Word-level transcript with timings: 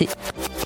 invité. 0.00 0.57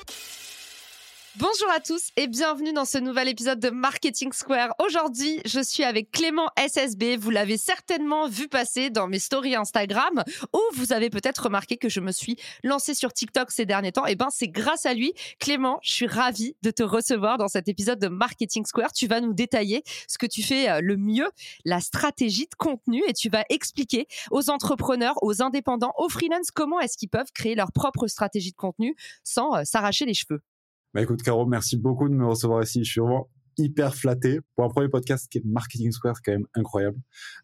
Bonjour 1.42 1.68
à 1.74 1.80
tous 1.80 2.10
et 2.16 2.28
bienvenue 2.28 2.72
dans 2.72 2.84
ce 2.84 2.98
nouvel 2.98 3.26
épisode 3.26 3.58
de 3.58 3.70
Marketing 3.70 4.32
Square. 4.32 4.76
Aujourd'hui, 4.78 5.40
je 5.44 5.58
suis 5.58 5.82
avec 5.82 6.12
Clément 6.12 6.48
SSB. 6.56 7.16
Vous 7.16 7.30
l'avez 7.30 7.56
certainement 7.56 8.28
vu 8.28 8.46
passer 8.46 8.90
dans 8.90 9.08
mes 9.08 9.18
stories 9.18 9.56
Instagram 9.56 10.22
ou 10.52 10.60
vous 10.76 10.92
avez 10.92 11.10
peut-être 11.10 11.46
remarqué 11.46 11.78
que 11.78 11.88
je 11.88 11.98
me 11.98 12.12
suis 12.12 12.36
lancée 12.62 12.94
sur 12.94 13.12
TikTok 13.12 13.50
ces 13.50 13.66
derniers 13.66 13.90
temps. 13.90 14.06
Et 14.06 14.12
eh 14.12 14.14
ben, 14.14 14.28
c'est 14.30 14.46
grâce 14.46 14.86
à 14.86 14.94
lui. 14.94 15.14
Clément, 15.40 15.80
je 15.82 15.92
suis 15.92 16.06
ravie 16.06 16.54
de 16.62 16.70
te 16.70 16.84
recevoir 16.84 17.38
dans 17.38 17.48
cet 17.48 17.66
épisode 17.66 17.98
de 17.98 18.06
Marketing 18.06 18.64
Square. 18.64 18.92
Tu 18.92 19.08
vas 19.08 19.20
nous 19.20 19.32
détailler 19.32 19.82
ce 20.06 20.18
que 20.18 20.26
tu 20.26 20.44
fais 20.44 20.70
euh, 20.70 20.80
le 20.80 20.96
mieux, 20.96 21.28
la 21.64 21.80
stratégie 21.80 22.46
de 22.46 22.54
contenu 22.56 23.02
et 23.08 23.14
tu 23.14 23.30
vas 23.30 23.42
expliquer 23.48 24.06
aux 24.30 24.48
entrepreneurs, 24.48 25.20
aux 25.22 25.42
indépendants, 25.42 25.92
aux 25.98 26.08
freelance 26.08 26.52
comment 26.52 26.78
est-ce 26.78 26.96
qu'ils 26.96 27.10
peuvent 27.10 27.32
créer 27.34 27.56
leur 27.56 27.72
propre 27.72 28.06
stratégie 28.06 28.52
de 28.52 28.56
contenu 28.56 28.94
sans 29.24 29.56
euh, 29.56 29.62
s'arracher 29.64 30.04
les 30.04 30.14
cheveux. 30.14 30.40
Bah 30.94 31.00
écoute, 31.00 31.22
Caro, 31.22 31.46
merci 31.46 31.76
beaucoup 31.78 32.08
de 32.08 32.14
me 32.14 32.26
recevoir 32.26 32.62
ici. 32.62 32.84
Je 32.84 32.90
suis 32.90 33.00
vraiment 33.00 33.30
hyper 33.56 33.94
flatté. 33.94 34.40
Pour 34.54 34.64
un 34.64 34.68
premier 34.68 34.88
podcast 34.88 35.26
qui 35.30 35.38
est 35.38 35.44
Marketing 35.44 35.90
Square, 35.90 36.16
c'est 36.16 36.22
quand 36.24 36.38
même 36.38 36.46
incroyable. 36.54 36.98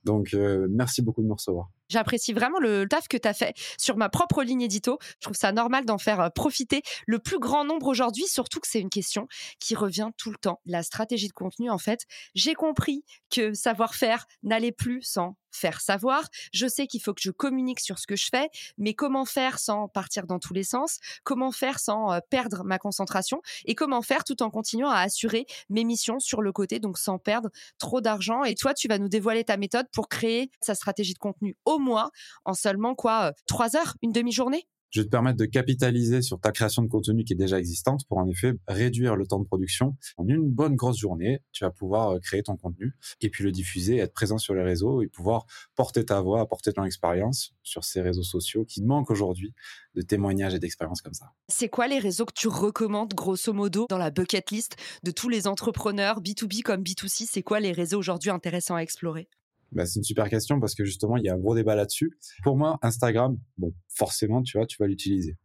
Donc, 0.04 0.34
euh, 0.34 0.66
merci 0.70 1.00
beaucoup 1.00 1.22
de 1.22 1.28
me 1.28 1.32
recevoir. 1.32 1.70
J'apprécie 1.88 2.32
vraiment 2.32 2.58
le 2.58 2.86
taf 2.88 3.08
que 3.08 3.16
tu 3.16 3.28
as 3.28 3.34
fait 3.34 3.54
sur 3.78 3.96
ma 3.96 4.08
propre 4.08 4.42
ligne 4.42 4.62
édito. 4.62 4.98
Je 5.02 5.26
trouve 5.26 5.36
ça 5.36 5.52
normal 5.52 5.84
d'en 5.84 5.98
faire 5.98 6.30
profiter 6.32 6.82
le 7.06 7.18
plus 7.18 7.38
grand 7.38 7.64
nombre 7.64 7.86
aujourd'hui, 7.86 8.26
surtout 8.26 8.60
que 8.60 8.68
c'est 8.68 8.80
une 8.80 8.90
question 8.90 9.26
qui 9.60 9.74
revient 9.74 10.10
tout 10.16 10.30
le 10.30 10.38
temps. 10.38 10.60
La 10.66 10.82
stratégie 10.82 11.28
de 11.28 11.32
contenu, 11.32 11.70
en 11.70 11.78
fait, 11.78 12.04
j'ai 12.34 12.54
compris 12.54 13.04
que 13.30 13.54
savoir-faire 13.54 14.26
n'allait 14.42 14.72
plus 14.72 15.02
sans 15.02 15.36
faire 15.50 15.80
savoir. 15.80 16.28
Je 16.52 16.66
sais 16.66 16.86
qu'il 16.86 17.02
faut 17.02 17.14
que 17.14 17.22
je 17.22 17.30
communique 17.30 17.80
sur 17.80 17.98
ce 17.98 18.06
que 18.06 18.16
je 18.16 18.28
fais, 18.30 18.48
mais 18.76 18.94
comment 18.94 19.24
faire 19.24 19.58
sans 19.58 19.88
partir 19.88 20.26
dans 20.26 20.38
tous 20.38 20.54
les 20.54 20.62
sens? 20.62 20.98
Comment 21.24 21.52
faire 21.52 21.78
sans 21.78 22.20
perdre 22.30 22.64
ma 22.64 22.78
concentration? 22.78 23.40
Et 23.64 23.74
comment 23.74 24.02
faire 24.02 24.24
tout 24.24 24.42
en 24.42 24.50
continuant 24.50 24.90
à 24.90 25.00
assurer 25.00 25.46
mes 25.68 25.84
missions 25.84 26.20
sur 26.20 26.42
le 26.42 26.52
côté, 26.52 26.80
donc 26.80 26.98
sans 26.98 27.18
perdre 27.18 27.50
trop 27.78 28.00
d'argent? 28.00 28.44
Et 28.44 28.54
toi, 28.54 28.74
tu 28.74 28.88
vas 28.88 28.98
nous 28.98 29.08
dévoiler 29.08 29.44
ta 29.44 29.56
méthode 29.56 29.86
pour 29.92 30.08
créer 30.08 30.50
sa 30.60 30.74
stratégie 30.74 31.14
de 31.14 31.18
contenu 31.18 31.56
au 31.64 31.77
mois 31.78 32.10
en 32.44 32.54
seulement 32.54 32.94
quoi 32.94 33.32
Trois 33.46 33.76
heures 33.76 33.96
Une 34.02 34.12
demi-journée? 34.12 34.66
Je 34.90 35.00
vais 35.00 35.04
te 35.04 35.10
permettre 35.10 35.36
de 35.36 35.44
capitaliser 35.44 36.22
sur 36.22 36.40
ta 36.40 36.50
création 36.50 36.82
de 36.82 36.88
contenu 36.88 37.24
qui 37.24 37.34
est 37.34 37.36
déjà 37.36 37.58
existante 37.58 38.06
pour 38.08 38.18
en 38.18 38.26
effet 38.26 38.54
réduire 38.66 39.16
le 39.16 39.26
temps 39.26 39.38
de 39.38 39.44
production. 39.44 39.96
En 40.16 40.26
une 40.26 40.48
bonne 40.48 40.76
grosse 40.76 40.98
journée, 40.98 41.40
tu 41.52 41.64
vas 41.64 41.70
pouvoir 41.70 42.14
euh, 42.14 42.18
créer 42.20 42.42
ton 42.42 42.56
contenu 42.56 42.94
et 43.20 43.28
puis 43.28 43.44
le 43.44 43.52
diffuser, 43.52 43.98
être 43.98 44.14
présent 44.14 44.38
sur 44.38 44.54
les 44.54 44.62
réseaux 44.62 45.02
et 45.02 45.06
pouvoir 45.06 45.44
porter 45.74 46.06
ta 46.06 46.22
voix, 46.22 46.40
apporter 46.40 46.72
ton 46.72 46.84
expérience 46.84 47.52
sur 47.62 47.84
ces 47.84 48.00
réseaux 48.00 48.22
sociaux 48.22 48.64
qui 48.64 48.82
manquent 48.82 49.10
aujourd'hui 49.10 49.52
de 49.94 50.00
témoignages 50.00 50.54
et 50.54 50.58
d'expériences 50.58 51.02
comme 51.02 51.14
ça. 51.14 51.32
C'est 51.48 51.68
quoi 51.68 51.86
les 51.86 51.98
réseaux 51.98 52.24
que 52.24 52.32
tu 52.34 52.48
recommandes 52.48 53.12
grosso 53.12 53.52
modo 53.52 53.86
dans 53.90 53.98
la 53.98 54.10
bucket 54.10 54.50
list 54.50 54.76
de 55.02 55.10
tous 55.10 55.28
les 55.28 55.46
entrepreneurs 55.46 56.22
B2B 56.22 56.62
comme 56.62 56.82
B2C 56.82 57.26
C'est 57.30 57.42
quoi 57.42 57.60
les 57.60 57.72
réseaux 57.72 57.98
aujourd'hui 57.98 58.30
intéressants 58.30 58.76
à 58.76 58.80
explorer? 58.80 59.28
Bah, 59.72 59.86
c'est 59.86 59.98
une 59.98 60.04
super 60.04 60.28
question 60.28 60.60
parce 60.60 60.74
que 60.74 60.84
justement, 60.84 61.16
il 61.16 61.24
y 61.24 61.28
a 61.28 61.34
un 61.34 61.38
gros 61.38 61.54
débat 61.54 61.74
là-dessus. 61.74 62.16
Pour 62.42 62.56
moi, 62.56 62.78
Instagram, 62.82 63.38
bon, 63.56 63.74
forcément, 63.88 64.42
tu 64.42 64.58
vas 64.58 64.86
l'utiliser. 64.86 65.36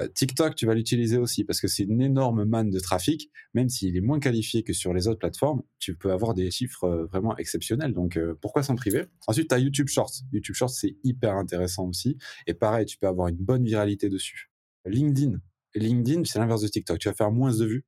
Euh, 0.00 0.08
TikTok, 0.08 0.56
tu 0.56 0.66
vas 0.66 0.74
l'utiliser 0.74 1.18
aussi 1.18 1.44
parce 1.44 1.60
que 1.60 1.68
c'est 1.68 1.84
une 1.84 2.00
énorme 2.00 2.44
manne 2.44 2.70
de 2.70 2.80
trafic. 2.80 3.30
Même 3.54 3.68
s'il 3.68 3.96
est 3.96 4.00
moins 4.00 4.18
qualifié 4.18 4.64
que 4.64 4.72
sur 4.72 4.92
les 4.92 5.06
autres 5.06 5.20
plateformes, 5.20 5.62
tu 5.78 5.96
peux 5.96 6.10
avoir 6.10 6.34
des 6.34 6.50
chiffres 6.50 6.84
euh, 6.84 7.06
vraiment 7.06 7.36
exceptionnels. 7.36 7.92
Donc, 7.92 8.16
euh, 8.16 8.34
pourquoi 8.40 8.62
s'en 8.62 8.74
priver? 8.74 9.04
Ensuite, 9.26 9.48
tu 9.48 9.54
as 9.54 9.58
YouTube 9.58 9.88
Shorts. 9.88 10.12
YouTube 10.32 10.56
Shorts, 10.56 10.70
c'est 10.70 10.96
hyper 11.04 11.36
intéressant 11.36 11.86
aussi. 11.86 12.18
Et 12.46 12.54
pareil, 12.54 12.86
tu 12.86 12.98
peux 12.98 13.06
avoir 13.06 13.28
une 13.28 13.36
bonne 13.36 13.64
viralité 13.64 14.08
dessus. 14.08 14.50
LinkedIn. 14.84 15.38
LinkedIn, 15.76 16.24
c'est 16.24 16.38
l'inverse 16.38 16.62
de 16.62 16.68
TikTok. 16.68 16.98
Tu 16.98 17.08
vas 17.08 17.14
faire 17.14 17.30
moins 17.30 17.56
de 17.56 17.64
vues. 17.64 17.84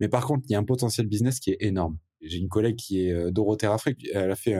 Mais 0.00 0.08
par 0.08 0.26
contre, 0.26 0.44
il 0.48 0.52
y 0.52 0.54
a 0.54 0.58
un 0.58 0.64
potentiel 0.64 1.06
business 1.06 1.40
qui 1.40 1.50
est 1.50 1.58
énorme. 1.60 1.98
J'ai 2.22 2.38
une 2.38 2.48
collègue 2.48 2.76
qui 2.76 3.06
est 3.06 3.12
euh, 3.12 3.30
Dorothée 3.30 3.66
Raffray, 3.66 3.96
elle 4.14 4.30
a 4.30 4.36
fait 4.36 4.56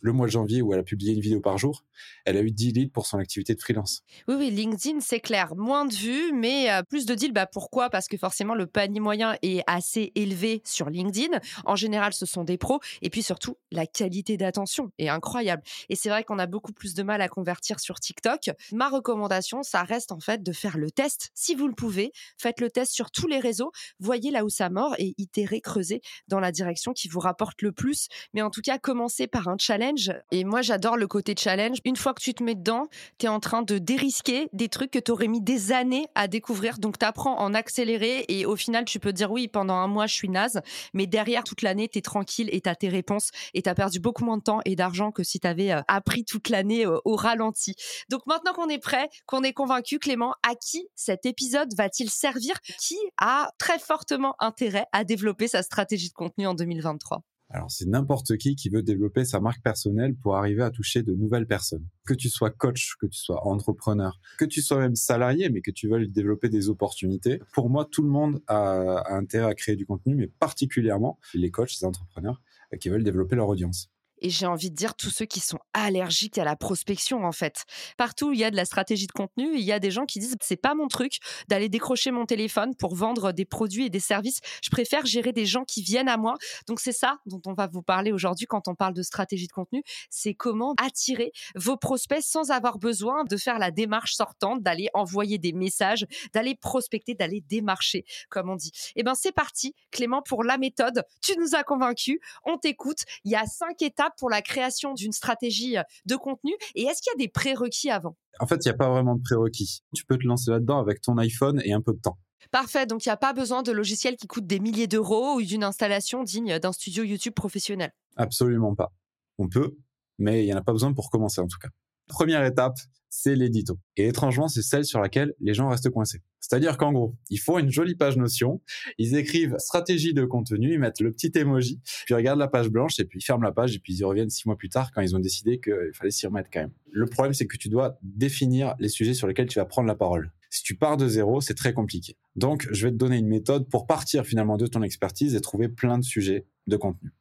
le 0.00 0.12
mois 0.12 0.26
de 0.26 0.32
janvier 0.32 0.62
où 0.62 0.72
elle 0.72 0.80
a 0.80 0.84
publié 0.84 1.12
une 1.12 1.20
vidéo 1.20 1.40
par 1.40 1.58
jour. 1.58 1.84
Elle 2.24 2.36
a 2.36 2.40
eu 2.40 2.50
10 2.50 2.72
leads 2.72 2.92
pour 2.92 3.06
son 3.06 3.18
activité 3.18 3.54
de 3.54 3.60
freelance. 3.60 4.02
Oui, 4.28 4.34
oui, 4.38 4.50
LinkedIn, 4.50 5.00
c'est 5.00 5.20
clair. 5.20 5.54
Moins 5.56 5.84
de 5.84 5.94
vues, 5.94 6.32
mais 6.32 6.70
euh, 6.70 6.82
plus 6.82 7.06
de 7.06 7.14
deals. 7.14 7.32
Bah, 7.32 7.46
pourquoi? 7.46 7.90
Parce 7.90 8.08
que 8.08 8.16
forcément, 8.16 8.54
le 8.54 8.66
panier 8.66 9.00
moyen 9.00 9.36
est 9.42 9.62
assez 9.66 10.12
élevé 10.14 10.62
sur 10.64 10.90
LinkedIn. 10.90 11.38
En 11.64 11.76
général, 11.76 12.12
ce 12.12 12.26
sont 12.26 12.44
des 12.44 12.58
pros. 12.58 12.80
Et 13.02 13.10
puis 13.10 13.22
surtout, 13.22 13.56
la 13.70 13.86
qualité 13.86 14.36
d'attention 14.36 14.90
est 14.98 15.08
incroyable. 15.08 15.62
Et 15.88 15.96
c'est 15.96 16.08
vrai 16.08 16.24
qu'on 16.24 16.38
a 16.38 16.46
beaucoup 16.46 16.72
plus 16.72 16.94
de 16.94 17.02
mal 17.02 17.20
à 17.20 17.28
convertir 17.28 17.80
sur 17.80 18.00
TikTok. 18.00 18.50
Ma 18.72 18.88
recommandation, 18.88 19.62
ça 19.62 19.82
reste 19.82 20.12
en 20.12 20.20
fait 20.20 20.42
de 20.42 20.52
faire 20.52 20.78
le 20.78 20.90
test. 20.90 21.30
Si 21.34 21.54
vous 21.54 21.68
le 21.68 21.74
pouvez, 21.74 22.12
faites 22.38 22.60
le 22.60 22.70
test 22.70 22.92
sur 22.92 23.10
tous 23.10 23.26
les 23.26 23.38
réseaux. 23.38 23.72
Voyez 23.98 24.30
là 24.30 24.44
où 24.44 24.48
ça 24.48 24.70
mord 24.70 24.94
et 24.98 25.14
itérez, 25.18 25.60
creusez 25.60 26.00
dans 26.28 26.40
la 26.40 26.52
direction 26.52 26.92
qui 26.92 27.03
vous 27.08 27.20
rapporte 27.20 27.62
le 27.62 27.72
plus. 27.72 28.08
Mais 28.32 28.42
en 28.42 28.50
tout 28.50 28.60
cas, 28.60 28.78
commencez 28.78 29.26
par 29.26 29.48
un 29.48 29.56
challenge. 29.58 30.12
Et 30.30 30.44
moi, 30.44 30.62
j'adore 30.62 30.96
le 30.96 31.06
côté 31.06 31.34
challenge. 31.38 31.78
Une 31.84 31.96
fois 31.96 32.14
que 32.14 32.22
tu 32.22 32.34
te 32.34 32.42
mets 32.42 32.54
dedans, 32.54 32.88
tu 33.18 33.26
es 33.26 33.28
en 33.28 33.40
train 33.40 33.62
de 33.62 33.78
dérisquer 33.78 34.48
des 34.52 34.68
trucs 34.68 34.90
que 34.90 34.98
tu 34.98 35.10
aurais 35.10 35.28
mis 35.28 35.40
des 35.40 35.72
années 35.72 36.06
à 36.14 36.28
découvrir. 36.28 36.78
Donc, 36.78 36.98
tu 36.98 37.04
apprends 37.04 37.38
en 37.38 37.54
accéléré 37.54 38.24
et 38.28 38.46
au 38.46 38.56
final, 38.56 38.84
tu 38.84 39.00
peux 39.00 39.12
dire 39.12 39.30
oui, 39.30 39.48
pendant 39.48 39.74
un 39.74 39.88
mois, 39.88 40.06
je 40.06 40.14
suis 40.14 40.28
naze. 40.28 40.60
Mais 40.92 41.06
derrière, 41.06 41.44
toute 41.44 41.62
l'année, 41.62 41.88
tu 41.88 41.98
es 41.98 42.02
tranquille 42.02 42.48
et 42.52 42.60
tu 42.60 42.68
as 42.68 42.74
tes 42.74 42.88
réponses 42.88 43.30
et 43.54 43.62
tu 43.62 43.68
as 43.68 43.74
perdu 43.74 44.00
beaucoup 44.00 44.24
moins 44.24 44.38
de 44.38 44.42
temps 44.42 44.60
et 44.64 44.76
d'argent 44.76 45.10
que 45.10 45.22
si 45.22 45.40
tu 45.40 45.46
avais 45.46 45.72
euh, 45.72 45.80
appris 45.88 46.24
toute 46.24 46.48
l'année 46.48 46.86
euh, 46.86 46.98
au 47.04 47.16
ralenti. 47.16 47.74
Donc, 48.08 48.26
maintenant 48.26 48.52
qu'on 48.52 48.68
est 48.68 48.78
prêt, 48.78 49.08
qu'on 49.26 49.42
est 49.42 49.52
convaincu, 49.52 49.98
Clément, 49.98 50.34
à 50.42 50.54
qui 50.54 50.86
cet 50.94 51.26
épisode 51.26 51.74
va-t-il 51.76 52.10
servir? 52.10 52.60
Qui 52.78 52.98
a 53.18 53.50
très 53.58 53.78
fortement 53.78 54.34
intérêt 54.38 54.86
à 54.92 55.04
développer 55.04 55.48
sa 55.48 55.62
stratégie 55.62 56.08
de 56.08 56.14
contenu 56.14 56.46
en 56.46 56.54
2023 56.94 57.22
alors, 57.50 57.70
c'est 57.70 57.86
n'importe 57.86 58.36
qui 58.38 58.56
qui 58.56 58.70
veut 58.70 58.82
développer 58.82 59.24
sa 59.24 59.38
marque 59.38 59.62
personnelle 59.62 60.16
pour 60.16 60.36
arriver 60.36 60.62
à 60.62 60.70
toucher 60.70 61.02
de 61.02 61.14
nouvelles 61.14 61.46
personnes. 61.46 61.86
Que 62.06 62.14
tu 62.14 62.28
sois 62.30 62.50
coach, 62.50 62.94
que 62.98 63.06
tu 63.06 63.18
sois 63.18 63.46
entrepreneur, 63.46 64.18
que 64.38 64.46
tu 64.46 64.62
sois 64.62 64.78
même 64.78 64.96
salarié, 64.96 65.50
mais 65.50 65.60
que 65.60 65.70
tu 65.70 65.88
veuilles 65.88 66.08
développer 66.08 66.48
des 66.48 66.70
opportunités. 66.70 67.40
Pour 67.52 67.68
moi, 67.68 67.86
tout 67.88 68.02
le 68.02 68.08
monde 68.08 68.42
a, 68.48 68.98
a 69.00 69.14
intérêt 69.14 69.46
à 69.46 69.54
créer 69.54 69.76
du 69.76 69.84
contenu, 69.86 70.16
mais 70.16 70.26
particulièrement 70.26 71.20
les 71.34 71.50
coachs, 71.50 71.70
les 71.80 71.84
entrepreneurs 71.84 72.42
qui 72.80 72.88
veulent 72.88 73.04
développer 73.04 73.36
leur 73.36 73.48
audience 73.48 73.93
et 74.24 74.30
j'ai 74.30 74.46
envie 74.46 74.70
de 74.70 74.74
dire 74.74 74.94
tous 74.94 75.10
ceux 75.10 75.26
qui 75.26 75.38
sont 75.38 75.58
allergiques 75.74 76.38
à 76.38 76.44
la 76.44 76.56
prospection 76.56 77.24
en 77.26 77.32
fait. 77.32 77.64
Partout 77.98 78.28
où 78.28 78.32
il 78.32 78.38
y 78.38 78.44
a 78.44 78.50
de 78.50 78.56
la 78.56 78.64
stratégie 78.64 79.06
de 79.06 79.12
contenu, 79.12 79.54
il 79.54 79.60
y 79.60 79.70
a 79.70 79.78
des 79.78 79.90
gens 79.90 80.06
qui 80.06 80.18
disent 80.18 80.34
c'est 80.40 80.56
pas 80.56 80.74
mon 80.74 80.88
truc 80.88 81.18
d'aller 81.48 81.68
décrocher 81.68 82.10
mon 82.10 82.24
téléphone 82.24 82.74
pour 82.74 82.94
vendre 82.94 83.32
des 83.32 83.44
produits 83.44 83.84
et 83.84 83.90
des 83.90 84.00
services. 84.00 84.40
Je 84.62 84.70
préfère 84.70 85.04
gérer 85.04 85.32
des 85.32 85.44
gens 85.44 85.64
qui 85.64 85.82
viennent 85.82 86.08
à 86.08 86.16
moi. 86.16 86.36
Donc 86.66 86.80
c'est 86.80 86.92
ça 86.92 87.18
dont 87.26 87.42
on 87.44 87.52
va 87.52 87.66
vous 87.66 87.82
parler 87.82 88.12
aujourd'hui 88.12 88.46
quand 88.46 88.66
on 88.66 88.74
parle 88.74 88.94
de 88.94 89.02
stratégie 89.02 89.46
de 89.46 89.52
contenu, 89.52 89.82
c'est 90.08 90.32
comment 90.32 90.74
attirer 90.82 91.32
vos 91.54 91.76
prospects 91.76 92.22
sans 92.22 92.50
avoir 92.50 92.78
besoin 92.78 93.24
de 93.24 93.36
faire 93.36 93.58
la 93.58 93.70
démarche 93.70 94.14
sortante, 94.14 94.62
d'aller 94.62 94.88
envoyer 94.94 95.36
des 95.36 95.52
messages, 95.52 96.06
d'aller 96.32 96.54
prospecter, 96.54 97.14
d'aller 97.14 97.42
démarcher 97.42 98.06
comme 98.30 98.48
on 98.48 98.56
dit. 98.56 98.72
Eh 98.96 99.02
ben 99.02 99.14
c'est 99.14 99.32
parti 99.32 99.74
Clément 99.90 100.22
pour 100.22 100.44
la 100.44 100.56
méthode. 100.56 101.04
Tu 101.22 101.36
nous 101.38 101.54
as 101.54 101.62
convaincus, 101.62 102.18
on 102.44 102.56
t'écoute. 102.56 103.00
Il 103.24 103.30
y 103.30 103.36
a 103.36 103.44
cinq 103.44 103.82
étapes 103.82 104.13
pour 104.18 104.30
la 104.30 104.42
création 104.42 104.94
d'une 104.94 105.12
stratégie 105.12 105.78
euh, 105.78 105.82
de 106.06 106.16
contenu 106.16 106.52
Et 106.74 106.82
est-ce 106.82 107.02
qu'il 107.02 107.12
y 107.12 107.22
a 107.22 107.24
des 107.24 107.28
prérequis 107.28 107.90
avant? 107.90 108.16
En 108.40 108.46
fait, 108.46 108.56
il 108.64 108.68
n'y 108.68 108.74
a 108.74 108.76
pas 108.76 108.90
vraiment 108.90 109.14
de 109.14 109.22
prérequis. 109.22 109.82
Tu 109.94 110.04
peux 110.04 110.18
te 110.18 110.26
lancer 110.26 110.50
là-dedans 110.50 110.78
avec 110.78 111.00
ton 111.00 111.16
iPhone 111.18 111.60
et 111.64 111.72
un 111.72 111.80
peu 111.80 111.92
de 111.92 112.00
temps. 112.00 112.18
Parfait, 112.50 112.86
donc 112.86 113.04
il 113.04 113.08
n'y 113.08 113.12
a 113.12 113.16
pas 113.16 113.32
besoin 113.32 113.62
de 113.62 113.72
logiciels 113.72 114.16
qui 114.16 114.26
coûtent 114.26 114.46
des 114.46 114.60
milliers 114.60 114.86
d'euros 114.86 115.34
ou 115.34 115.42
d'une 115.42 115.64
installation 115.64 116.22
digne 116.22 116.58
d'un 116.58 116.72
studio 116.72 117.02
YouTube 117.02 117.34
professionnel. 117.34 117.92
Absolument 118.16 118.74
pas. 118.74 118.92
On 119.38 119.48
peut, 119.48 119.76
mais 120.18 120.42
il 120.42 120.46
n'y 120.46 120.54
en 120.54 120.58
a 120.58 120.62
pas 120.62 120.72
besoin 120.72 120.92
pour 120.92 121.10
commencer 121.10 121.40
en 121.40 121.46
tout 121.46 121.58
cas. 121.58 121.68
Première 122.06 122.44
étape, 122.44 122.76
c'est 123.08 123.36
l'édito. 123.36 123.78
Et 123.96 124.08
étrangement, 124.08 124.48
c'est 124.48 124.62
celle 124.62 124.84
sur 124.84 125.00
laquelle 125.00 125.34
les 125.40 125.54
gens 125.54 125.68
restent 125.68 125.90
coincés. 125.90 126.20
C'est-à-dire 126.40 126.76
qu'en 126.76 126.92
gros, 126.92 127.16
ils 127.30 127.38
font 127.38 127.58
une 127.58 127.70
jolie 127.70 127.94
page 127.94 128.16
Notion, 128.16 128.60
ils 128.98 129.16
écrivent 129.16 129.54
stratégie 129.58 130.12
de 130.12 130.24
contenu, 130.24 130.74
ils 130.74 130.78
mettent 130.78 131.00
le 131.00 131.12
petit 131.12 131.32
emoji, 131.36 131.80
puis 132.04 132.12
ils 132.12 132.14
regardent 132.14 132.40
la 132.40 132.48
page 132.48 132.68
blanche 132.68 132.98
et 133.00 133.04
puis 133.04 133.20
ils 133.20 133.22
ferment 133.22 133.44
la 133.44 133.52
page 133.52 133.76
et 133.76 133.78
puis 133.78 133.94
ils 133.94 134.04
reviennent 134.04 134.30
six 134.30 134.46
mois 134.46 134.56
plus 134.56 134.68
tard 134.68 134.90
quand 134.92 135.00
ils 135.00 135.16
ont 135.16 135.20
décidé 135.20 135.58
qu'il 135.58 135.92
fallait 135.94 136.10
s'y 136.10 136.26
remettre 136.26 136.50
quand 136.52 136.60
même. 136.60 136.72
Le 136.90 137.06
problème, 137.06 137.32
c'est 137.32 137.46
que 137.46 137.56
tu 137.56 137.68
dois 137.68 137.98
définir 138.02 138.74
les 138.78 138.88
sujets 138.88 139.14
sur 139.14 139.26
lesquels 139.26 139.46
tu 139.46 139.58
vas 139.58 139.64
prendre 139.64 139.88
la 139.88 139.94
parole. 139.94 140.32
Si 140.50 140.62
tu 140.62 140.74
pars 140.74 140.96
de 140.96 141.08
zéro, 141.08 141.40
c'est 141.40 141.54
très 141.54 141.72
compliqué. 141.72 142.16
Donc, 142.36 142.68
je 142.70 142.86
vais 142.86 142.92
te 142.92 142.96
donner 142.96 143.16
une 143.16 143.28
méthode 143.28 143.68
pour 143.68 143.86
partir 143.86 144.26
finalement 144.26 144.56
de 144.56 144.66
ton 144.66 144.82
expertise 144.82 145.34
et 145.34 145.40
trouver 145.40 145.68
plein 145.68 145.98
de 145.98 146.04
sujets 146.04 146.46
de 146.66 146.76
contenu. 146.76 147.12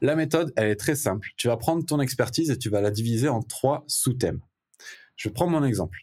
La 0.00 0.16
méthode, 0.16 0.52
elle 0.56 0.68
est 0.68 0.76
très 0.76 0.96
simple. 0.96 1.28
Tu 1.36 1.48
vas 1.48 1.56
prendre 1.56 1.84
ton 1.84 2.00
expertise 2.00 2.50
et 2.50 2.58
tu 2.58 2.70
vas 2.70 2.80
la 2.80 2.90
diviser 2.90 3.28
en 3.28 3.42
trois 3.42 3.84
sous-thèmes. 3.86 4.40
Je 5.16 5.28
prends 5.28 5.46
mon 5.46 5.62
exemple. 5.64 5.98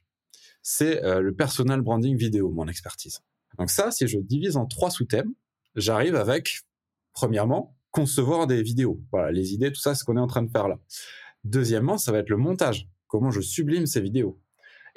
C'est 0.62 1.04
euh, 1.04 1.22
le 1.22 1.34
personal 1.34 1.82
branding 1.82 2.16
vidéo, 2.16 2.52
mon 2.52 2.68
expertise. 2.68 3.22
Donc 3.58 3.72
ça, 3.72 3.92
si 3.92 4.08
je 4.08 4.20
divise 4.20 4.58
en 4.58 4.66
trois 4.66 4.92
sous-thèmes, 4.92 5.34
j'arrive 5.76 6.16
avec, 6.16 6.62
premièrement, 7.14 7.76
concevoir 7.92 8.46
des 8.46 8.62
vidéos. 8.62 9.02
Voilà, 9.12 9.32
les 9.32 9.54
idées, 9.54 9.72
tout 9.72 9.82
ça, 9.82 9.96
ce 9.96 10.04
qu'on 10.04 10.18
est 10.18 10.22
en 10.22 10.28
train 10.28 10.44
de 10.44 10.52
faire 10.52 10.68
là. 10.68 10.78
Deuxièmement, 11.44 11.98
ça 11.98 12.12
va 12.12 12.20
être 12.20 12.30
le 12.30 12.38
montage. 12.38 12.88
Comment 13.08 13.32
je 13.32 13.42
sublime 13.42 13.88
ces 13.88 14.02
vidéos. 14.02 14.40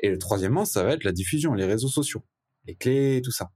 Et 0.02 0.10
le 0.10 0.18
troisièmement, 0.18 0.64
ça 0.64 0.82
va 0.82 0.92
être 0.92 1.04
la 1.04 1.12
diffusion, 1.12 1.54
les 1.54 1.64
réseaux 1.64 1.88
sociaux, 1.88 2.24
les 2.66 2.74
clés, 2.74 3.22
tout 3.24 3.30
ça. 3.30 3.50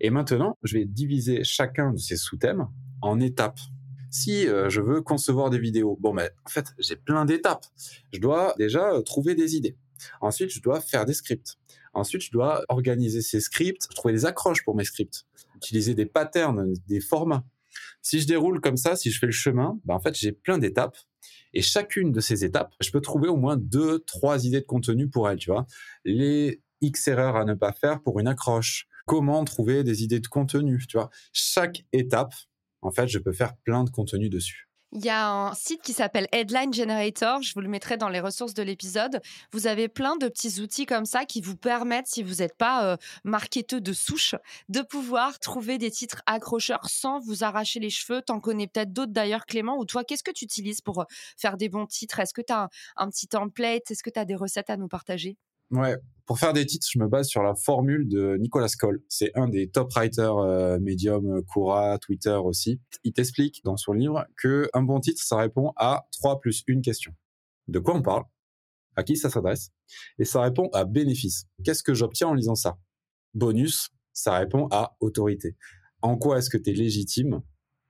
Et 0.00 0.10
maintenant, 0.10 0.56
je 0.62 0.78
vais 0.78 0.84
diviser 0.84 1.44
chacun 1.44 1.92
de 1.92 1.98
ces 1.98 2.16
sous-thèmes 2.16 2.66
en 3.02 3.20
étapes. 3.20 3.60
Si 4.10 4.46
euh, 4.46 4.68
je 4.70 4.80
veux 4.80 5.02
concevoir 5.02 5.50
des 5.50 5.58
vidéos, 5.58 5.96
bon, 6.00 6.14
ben, 6.14 6.30
en 6.44 6.48
fait, 6.48 6.66
j'ai 6.78 6.96
plein 6.96 7.24
d'étapes. 7.24 7.66
Je 8.12 8.20
dois 8.20 8.54
déjà 8.58 8.92
euh, 8.92 9.02
trouver 9.02 9.34
des 9.34 9.56
idées. 9.56 9.76
Ensuite, 10.20 10.50
je 10.50 10.60
dois 10.60 10.80
faire 10.80 11.04
des 11.04 11.14
scripts. 11.14 11.58
Ensuite, 11.92 12.22
je 12.22 12.30
dois 12.30 12.62
organiser 12.68 13.22
ces 13.22 13.40
scripts, 13.40 13.88
trouver 13.94 14.14
des 14.14 14.24
accroches 14.24 14.64
pour 14.64 14.76
mes 14.76 14.84
scripts, 14.84 15.26
utiliser 15.56 15.94
des 15.94 16.06
patterns, 16.06 16.72
des 16.86 17.00
formats. 17.00 17.44
Si 18.02 18.20
je 18.20 18.26
déroule 18.26 18.60
comme 18.60 18.76
ça, 18.76 18.96
si 18.96 19.10
je 19.10 19.18
fais 19.18 19.26
le 19.26 19.32
chemin, 19.32 19.78
ben 19.84 19.94
en 19.94 20.00
fait, 20.00 20.14
j'ai 20.14 20.32
plein 20.32 20.58
d'étapes. 20.58 20.96
Et 21.54 21.62
chacune 21.62 22.12
de 22.12 22.20
ces 22.20 22.44
étapes, 22.44 22.74
je 22.80 22.90
peux 22.90 23.00
trouver 23.00 23.28
au 23.28 23.36
moins 23.36 23.56
deux, 23.56 24.00
trois 24.00 24.44
idées 24.44 24.60
de 24.60 24.66
contenu 24.66 25.08
pour 25.08 25.28
elles, 25.28 25.38
tu 25.38 25.50
vois. 25.50 25.66
Les 26.04 26.62
X 26.80 27.08
erreurs 27.08 27.36
à 27.36 27.44
ne 27.44 27.54
pas 27.54 27.72
faire 27.72 28.02
pour 28.02 28.20
une 28.20 28.28
accroche. 28.28 28.86
Comment 29.06 29.44
trouver 29.44 29.84
des 29.84 30.02
idées 30.02 30.20
de 30.20 30.26
contenu, 30.26 30.84
tu 30.86 30.98
vois. 30.98 31.10
Chaque 31.32 31.84
étape, 31.92 32.34
en 32.82 32.90
fait, 32.90 33.08
je 33.08 33.18
peux 33.18 33.32
faire 33.32 33.56
plein 33.64 33.84
de 33.84 33.90
contenu 33.90 34.28
dessus. 34.28 34.68
Il 34.92 35.04
y 35.04 35.10
a 35.10 35.28
un 35.28 35.52
site 35.52 35.82
qui 35.82 35.92
s'appelle 35.92 36.28
Headline 36.32 36.72
Generator, 36.72 37.42
je 37.42 37.52
vous 37.52 37.60
le 37.60 37.68
mettrai 37.68 37.98
dans 37.98 38.08
les 38.08 38.20
ressources 38.20 38.54
de 38.54 38.62
l'épisode. 38.62 39.20
Vous 39.52 39.66
avez 39.66 39.86
plein 39.86 40.16
de 40.16 40.28
petits 40.28 40.62
outils 40.62 40.86
comme 40.86 41.04
ça 41.04 41.26
qui 41.26 41.42
vous 41.42 41.56
permettent, 41.56 42.06
si 42.06 42.22
vous 42.22 42.36
n'êtes 42.36 42.56
pas 42.56 42.86
euh, 42.86 42.96
marketeux 43.22 43.82
de 43.82 43.92
souche, 43.92 44.34
de 44.70 44.80
pouvoir 44.80 45.40
trouver 45.40 45.76
des 45.76 45.90
titres 45.90 46.22
accrocheurs 46.24 46.88
sans 46.88 47.18
vous 47.20 47.44
arracher 47.44 47.80
les 47.80 47.90
cheveux. 47.90 48.22
T'en 48.22 48.40
connais 48.40 48.66
peut-être 48.66 48.90
d'autres 48.90 49.12
d'ailleurs, 49.12 49.44
Clément, 49.44 49.76
ou 49.76 49.84
toi, 49.84 50.04
qu'est-ce 50.04 50.22
que 50.22 50.30
tu 50.30 50.46
utilises 50.46 50.80
pour 50.80 51.02
euh, 51.02 51.04
faire 51.36 51.58
des 51.58 51.68
bons 51.68 51.86
titres? 51.86 52.20
Est-ce 52.20 52.32
que 52.32 52.40
tu 52.40 52.54
as 52.54 52.70
un, 52.96 53.10
petit 53.10 53.28
template? 53.28 53.90
Est-ce 53.90 54.02
que 54.02 54.10
tu 54.10 54.18
as 54.18 54.24
des 54.24 54.36
recettes 54.36 54.70
à 54.70 54.78
nous 54.78 54.88
partager? 54.88 55.36
Ouais, 55.70 55.96
pour 56.28 56.38
faire 56.38 56.52
des 56.52 56.66
titres, 56.66 56.86
je 56.90 56.98
me 56.98 57.08
base 57.08 57.26
sur 57.26 57.42
la 57.42 57.54
formule 57.54 58.06
de 58.06 58.36
Nicolas 58.36 58.68
Coll. 58.78 59.02
C'est 59.08 59.30
un 59.34 59.48
des 59.48 59.70
top 59.70 59.90
writers 59.94 60.36
euh, 60.36 60.78
Medium, 60.78 61.42
Quora, 61.44 61.98
Twitter 61.98 62.38
aussi. 62.42 62.80
Il 63.02 63.14
t'explique 63.14 63.62
dans 63.64 63.78
son 63.78 63.92
livre 63.92 64.26
que 64.36 64.68
un 64.74 64.82
bon 64.82 65.00
titre, 65.00 65.22
ça 65.22 65.36
répond 65.36 65.72
à 65.76 66.06
trois 66.12 66.38
plus 66.38 66.64
une 66.66 66.82
question. 66.82 67.12
De 67.66 67.78
quoi 67.78 67.94
on 67.94 68.02
parle? 68.02 68.24
À 68.96 69.04
qui 69.04 69.16
ça 69.16 69.30
s'adresse? 69.30 69.70
Et 70.18 70.24
ça 70.24 70.42
répond 70.42 70.68
à 70.74 70.84
bénéfice. 70.84 71.46
Qu'est-ce 71.64 71.82
que 71.82 71.94
j'obtiens 71.94 72.28
en 72.28 72.34
lisant 72.34 72.54
ça? 72.54 72.78
Bonus, 73.32 73.88
ça 74.12 74.36
répond 74.36 74.68
à 74.70 74.96
autorité. 75.00 75.56
En 76.02 76.18
quoi 76.18 76.38
est-ce 76.38 76.50
que 76.50 76.58
tu 76.58 76.70
es 76.70 76.72
légitime 76.74 77.40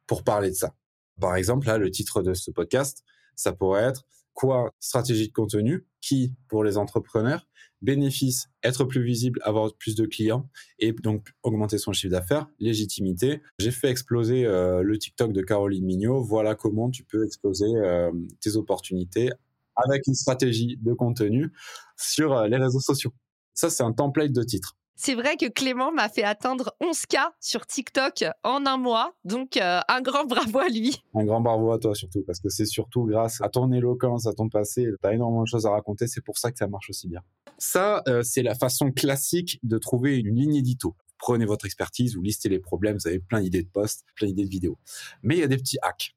pour 0.07 0.23
parler 0.23 0.51
de 0.51 0.55
ça? 0.55 0.77
Par 1.21 1.35
exemple, 1.35 1.67
là, 1.67 1.77
le 1.77 1.91
titre 1.91 2.23
de 2.23 2.35
ce 2.35 2.51
podcast, 2.51 3.03
ça 3.35 3.53
pourrait 3.53 3.83
être 3.83 4.05
quoi 4.38 4.73
stratégie 4.79 5.26
de 5.26 5.32
contenu, 5.32 5.85
qui 6.00 6.32
pour 6.49 6.62
les 6.62 6.79
entrepreneurs, 6.79 7.49
bénéfice, 7.82 8.49
être 8.62 8.85
plus 8.85 9.02
visible, 9.02 9.40
avoir 9.43 9.75
plus 9.75 9.96
de 9.96 10.06
clients 10.06 10.49
et 10.79 10.93
donc 10.93 11.31
augmenter 11.43 11.76
son 11.76 11.93
chiffre 11.93 12.12
d'affaires, 12.12 12.46
légitimité. 12.61 13.43
J'ai 13.58 13.73
fait 13.73 13.88
exploser 13.88 14.46
euh, 14.46 14.82
le 14.85 14.96
TikTok 14.96 15.32
de 15.32 15.43
Caroline 15.43 15.85
Mignot. 15.85 16.23
Voilà 16.23 16.55
comment 16.55 16.88
tu 16.88 17.02
peux 17.02 17.25
exploser 17.25 17.67
euh, 17.67 18.12
tes 18.40 18.55
opportunités 18.55 19.31
avec 19.75 20.06
une 20.06 20.14
stratégie 20.14 20.79
de 20.81 20.93
contenu 20.93 21.52
sur 21.96 22.32
euh, 22.32 22.46
les 22.46 22.58
réseaux 22.58 22.79
sociaux. 22.79 23.12
Ça, 23.55 23.70
c'est 23.70 23.82
un 23.82 23.93
template 23.93 24.31
de 24.31 24.44
titre. 24.44 24.76
C'est 25.00 25.15
vrai 25.15 25.37
que 25.37 25.49
Clément 25.49 25.93
m'a 25.93 26.09
fait 26.09 26.25
atteindre 26.25 26.75
11K 26.83 27.19
sur 27.39 27.65
TikTok 27.67 28.25
en 28.43 28.67
un 28.67 28.77
mois. 28.77 29.15
Donc, 29.23 29.56
euh, 29.56 29.79
un 29.87 30.00
grand 30.00 30.25
bravo 30.25 30.59
à 30.59 30.69
lui. 30.69 31.00
Un 31.15 31.25
grand 31.25 31.41
bravo 31.41 31.71
à 31.71 31.79
toi 31.79 31.95
surtout, 31.95 32.25
parce 32.27 32.41
que 32.41 32.49
c'est 32.49 32.67
surtout 32.67 33.05
grâce 33.05 33.41
à 33.41 33.49
ton 33.49 33.71
éloquence, 33.71 34.27
à 34.27 34.33
ton 34.33 34.49
passé. 34.49 34.89
Tu 35.00 35.09
as 35.09 35.15
énormément 35.15 35.45
de 35.45 35.47
choses 35.47 35.67
à 35.67 35.71
raconter. 35.71 36.09
C'est 36.09 36.21
pour 36.21 36.37
ça 36.37 36.50
que 36.50 36.59
ça 36.59 36.67
marche 36.67 36.91
aussi 36.91 37.06
bien. 37.06 37.21
Ça, 37.59 38.03
euh, 38.09 38.25
c'est 38.25 38.43
la 38.43 38.56
façon 38.56 38.91
classique 38.91 39.61
de 39.62 39.79
trouver 39.79 40.17
une 40.17 40.35
ligne 40.35 40.56
édito. 40.56 40.97
Prenez 41.19 41.45
votre 41.45 41.65
expertise, 41.65 42.17
vous 42.17 42.23
listez 42.23 42.49
les 42.49 42.59
problèmes, 42.59 42.97
vous 42.97 43.06
avez 43.06 43.21
plein 43.21 43.41
d'idées 43.41 43.62
de 43.62 43.69
posts, 43.69 44.05
plein 44.17 44.27
d'idées 44.27 44.47
de 44.47 44.50
vidéos. 44.50 44.79
Mais 45.23 45.37
il 45.37 45.41
y 45.41 45.45
a 45.45 45.49
des 45.49 45.59
petits 45.59 45.79
hacks. 45.81 46.17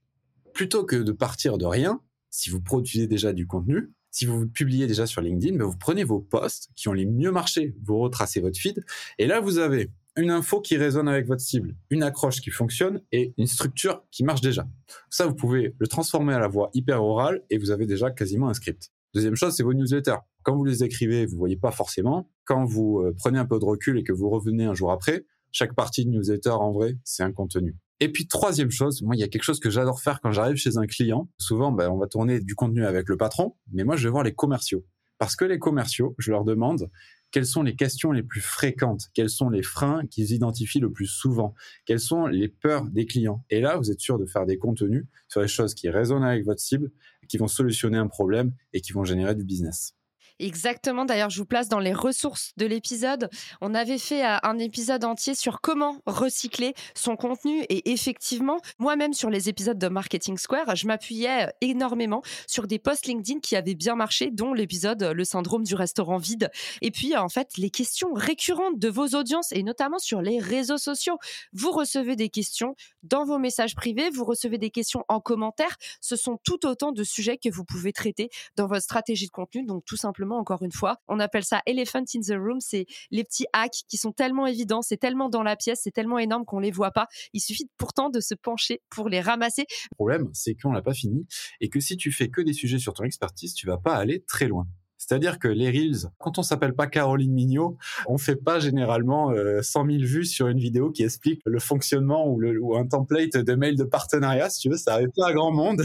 Plutôt 0.54 0.86
que 0.86 0.96
de 0.96 1.12
partir 1.12 1.60
de 1.60 1.66
rien, 1.68 2.02
si 2.32 2.50
vous 2.50 2.62
produisez 2.62 3.06
déjà 3.06 3.32
du 3.32 3.46
contenu, 3.46 3.92
si 4.12 4.26
vous 4.26 4.48
publiez 4.48 4.88
déjà 4.88 5.08
sur 5.08 5.22
LinkedIn, 5.22 5.58
mais 5.58 5.64
vous 5.64 5.78
prenez 5.78 6.04
vos 6.04 6.20
posts 6.20 6.70
qui 6.76 6.88
ont 6.90 6.94
les 6.94 7.06
mieux 7.06 7.32
marché, 7.32 7.74
vous 7.84 7.98
retracez 7.98 8.42
votre 8.42 8.60
feed, 8.60 8.84
et 9.18 9.26
là 9.26 9.40
vous 9.40 9.58
avez 9.58 9.90
une 10.18 10.30
info 10.30 10.60
qui 10.60 10.78
résonne 10.78 11.08
avec 11.08 11.26
votre 11.26 11.42
cible, 11.42 11.76
une 11.90 12.04
accroche 12.04 12.42
qui 12.42 12.50
fonctionne 12.50 13.02
et 13.12 13.34
une 13.38 13.48
structure 13.48 14.04
qui 14.12 14.24
marche 14.24 14.42
déjà. 14.42 14.68
Ça, 15.10 15.26
vous 15.26 15.36
pouvez 15.36 15.74
le 15.80 15.88
transformer 15.88 16.34
à 16.34 16.40
la 16.40 16.48
voix 16.48 16.70
hyper 16.74 17.02
orale 17.02 17.42
et 17.50 17.58
vous 17.58 17.72
avez 17.72 17.86
déjà 17.86 18.12
quasiment 18.12 18.50
un 18.50 18.54
script. 18.54 18.92
Deuxième 19.14 19.36
chose, 19.36 19.56
c'est 19.56 19.64
vos 19.64 19.74
newsletters. 19.74 20.18
Quand 20.44 20.56
vous 20.56 20.66
les 20.66 20.84
écrivez, 20.84 21.26
vous 21.26 21.38
voyez 21.38 21.58
pas 21.58 21.72
forcément. 21.72 22.30
Quand 22.46 22.66
vous 22.66 23.00
euh, 23.00 23.14
prenez 23.18 23.40
un 23.40 23.46
peu 23.46 23.60
de 23.60 23.66
recul 23.66 23.98
et 23.98 24.04
que 24.04 24.14
vous 24.14 24.30
revenez 24.30 24.66
un 24.66 24.74
jour 24.74 24.92
après, 24.92 25.26
chaque 25.52 25.76
partie 25.76 26.06
de 26.06 26.12
newsletter 26.12 26.52
en 26.52 26.72
vrai, 26.72 26.98
c'est 27.04 27.24
un 27.24 27.32
contenu. 27.32 27.76
Et 28.04 28.10
puis 28.10 28.28
troisième 28.28 28.72
chose, 28.72 29.04
moi 29.04 29.16
il 29.16 29.20
y 29.20 29.24
a 29.24 29.28
quelque 29.28 29.44
chose 29.44 29.60
que 29.60 29.70
j'adore 29.70 30.02
faire 30.02 30.22
quand 30.22 30.32
j'arrive 30.32 30.56
chez 30.56 30.78
un 30.78 30.88
client. 30.88 31.30
Souvent, 31.38 31.72
ben, 31.72 31.88
on 31.92 32.00
va 32.00 32.08
tourner 32.08 32.40
du 32.40 32.56
contenu 32.56 32.84
avec 32.84 33.08
le 33.08 33.16
patron, 33.16 33.56
mais 33.72 33.84
moi 33.84 33.96
je 33.96 34.04
vais 34.08 34.10
voir 34.10 34.24
les 34.24 34.34
commerciaux. 34.34 34.84
Parce 35.20 35.36
que 35.36 35.46
les 35.46 35.60
commerciaux, 35.60 36.16
je 36.18 36.32
leur 36.32 36.44
demande 36.44 36.90
quelles 37.30 37.46
sont 37.46 37.62
les 37.62 37.76
questions 37.76 38.12
les 38.12 38.24
plus 38.24 38.42
fréquentes, 38.42 39.10
quels 39.14 39.30
sont 39.30 39.52
les 39.52 39.62
freins 39.62 40.08
qu'ils 40.08 40.32
identifient 40.32 40.80
le 40.80 40.92
plus 40.92 41.06
souvent, 41.06 41.54
quelles 41.86 42.00
sont 42.00 42.26
les 42.26 42.48
peurs 42.48 42.86
des 42.86 43.06
clients. 43.06 43.46
Et 43.52 43.62
là, 43.62 43.78
vous 43.78 43.92
êtes 43.92 44.00
sûr 44.00 44.18
de 44.18 44.26
faire 44.26 44.48
des 44.48 44.58
contenus 44.58 45.06
sur 45.28 45.42
les 45.42 45.48
choses 45.48 45.76
qui 45.76 45.88
résonnent 45.88 46.24
avec 46.24 46.44
votre 46.44 46.60
cible, 46.60 46.92
qui 47.30 47.38
vont 47.38 47.48
solutionner 47.48 48.00
un 48.00 48.08
problème 48.08 48.52
et 48.74 48.82
qui 48.82 48.94
vont 48.94 49.04
générer 49.04 49.36
du 49.36 49.44
business. 49.44 49.96
Exactement. 50.42 51.06
D'ailleurs, 51.06 51.30
je 51.30 51.38
vous 51.38 51.46
place 51.46 51.70
dans 51.70 51.78
les 51.78 51.94
ressources 51.94 52.54
de 52.58 52.66
l'épisode. 52.66 53.30
On 53.62 53.76
avait 53.76 54.00
fait 54.00 54.26
euh, 54.26 54.38
un 54.42 54.58
épisode 54.58 55.04
entier 55.04 55.36
sur 55.36 55.62
comment 55.62 56.00
recycler 56.08 56.74
son 56.96 57.16
contenu. 57.16 57.62
Et 57.70 57.92
effectivement, 57.92 58.60
moi-même, 58.80 59.14
sur 59.14 59.30
les 59.30 59.50
épisodes 59.50 59.78
de 59.78 59.88
Marketing 59.88 60.40
Square, 60.40 60.76
je 60.76 60.88
m'appuyais 60.88 61.44
euh, 61.44 61.52
énormément 61.62 62.24
sur 62.48 62.66
des 62.66 62.80
posts 62.80 63.06
LinkedIn 63.06 63.40
qui 63.40 63.56
avaient 63.56 63.76
bien 63.76 63.94
marché, 63.94 64.32
dont 64.32 64.54
l'épisode 64.54 65.04
Le 65.04 65.24
syndrome 65.24 65.64
du 65.64 65.76
restaurant 65.76 66.18
vide. 66.18 66.50
Et 66.82 66.90
puis, 66.90 67.16
en 67.16 67.30
fait, 67.30 67.58
les 67.58 67.70
questions 67.70 68.12
récurrentes 68.14 68.80
de 68.80 68.90
vos 68.90 69.10
audiences 69.10 69.52
et 69.52 69.62
notamment 69.62 70.00
sur 70.00 70.24
les 70.24 70.40
réseaux 70.40 70.80
sociaux. 70.80 71.20
Vous 71.54 71.72
recevez 71.72 72.16
des 72.16 72.30
questions 72.30 72.76
dans 73.04 73.26
vos 73.26 73.38
messages 73.38 73.76
privés, 73.76 74.10
vous 74.10 74.26
recevez 74.26 74.58
des 74.58 74.72
questions 74.72 75.06
en 75.08 75.20
commentaire. 75.20 75.78
Ce 76.00 76.16
sont 76.16 76.40
tout 76.44 76.66
autant 76.66 76.94
de 76.94 77.04
sujets 77.04 77.38
que 77.38 77.50
vous 77.50 77.64
pouvez 77.64 77.94
traiter 77.94 78.30
dans 78.56 78.66
votre 78.66 78.82
stratégie 78.82 79.28
de 79.28 79.32
contenu. 79.32 79.66
Donc, 79.66 79.86
tout 79.86 79.98
simplement, 79.98 80.31
encore 80.38 80.64
une 80.64 80.72
fois. 80.72 80.98
On 81.08 81.20
appelle 81.20 81.44
ça 81.44 81.62
elephant 81.66 82.04
in 82.16 82.22
the 82.22 82.38
room. 82.38 82.60
C'est 82.60 82.86
les 83.12 83.24
petits 83.24 83.46
hacks 83.54 83.84
qui 83.88 83.98
sont 83.98 84.12
tellement 84.12 84.48
évidents, 84.48 84.82
c'est 84.82 84.98
tellement 84.98 85.30
dans 85.30 85.44
la 85.44 85.56
pièce, 85.56 85.82
c'est 85.84 85.92
tellement 85.92 86.20
énorme 86.20 86.46
qu'on 86.46 86.60
les 86.60 86.72
voit 86.72 86.92
pas. 86.92 87.08
Il 87.34 87.42
suffit 87.42 87.70
pourtant 87.78 88.10
de 88.10 88.20
se 88.20 88.36
pencher 88.36 88.82
pour 88.90 89.10
les 89.10 89.22
ramasser. 89.22 89.66
Le 89.92 89.96
problème, 89.96 90.30
c'est 90.34 90.56
qu'on 90.56 90.72
l'a 90.72 90.82
pas 90.82 90.94
fini 90.94 91.26
et 91.60 91.70
que 91.70 91.80
si 91.80 91.98
tu 91.98 92.12
fais 92.12 92.30
que 92.30 92.42
des 92.42 92.54
sujets 92.54 92.80
sur 92.80 92.94
ton 92.94 93.04
expertise, 93.04 93.54
tu 93.54 93.68
vas 93.68 93.78
pas 93.78 93.96
aller 93.96 94.24
très 94.28 94.48
loin. 94.48 94.68
C'est-à-dire 95.12 95.40
que 95.40 95.50
les 95.50 95.70
Reels, 95.70 96.10
quand 96.20 96.40
on 96.40 96.42
s'appelle 96.42 96.74
pas 96.74 96.88
Caroline 96.88 97.34
Mignot, 97.34 97.78
on 98.08 98.18
fait 98.18 98.38
pas 98.38 98.62
généralement 98.62 99.34
100 99.62 99.86
euh, 99.86 99.92
000 99.92 100.04
vues 100.06 100.24
sur 100.24 100.48
une 100.48 100.58
vidéo 100.58 100.90
qui 100.90 101.04
explique 101.04 101.42
le 101.46 101.60
fonctionnement 101.60 102.30
ou, 102.30 102.78
un 102.78 102.88
template 102.88 103.36
de 103.36 103.56
mail 103.56 103.76
de 103.76 103.84
partenariat. 103.84 104.50
Si 104.50 104.62
tu 104.62 104.70
veux, 104.70 104.78
ça 104.78 104.94
arrive 104.94 105.10
pas 105.14 105.28
à 105.28 105.34
grand 105.34 105.52
monde. 105.52 105.84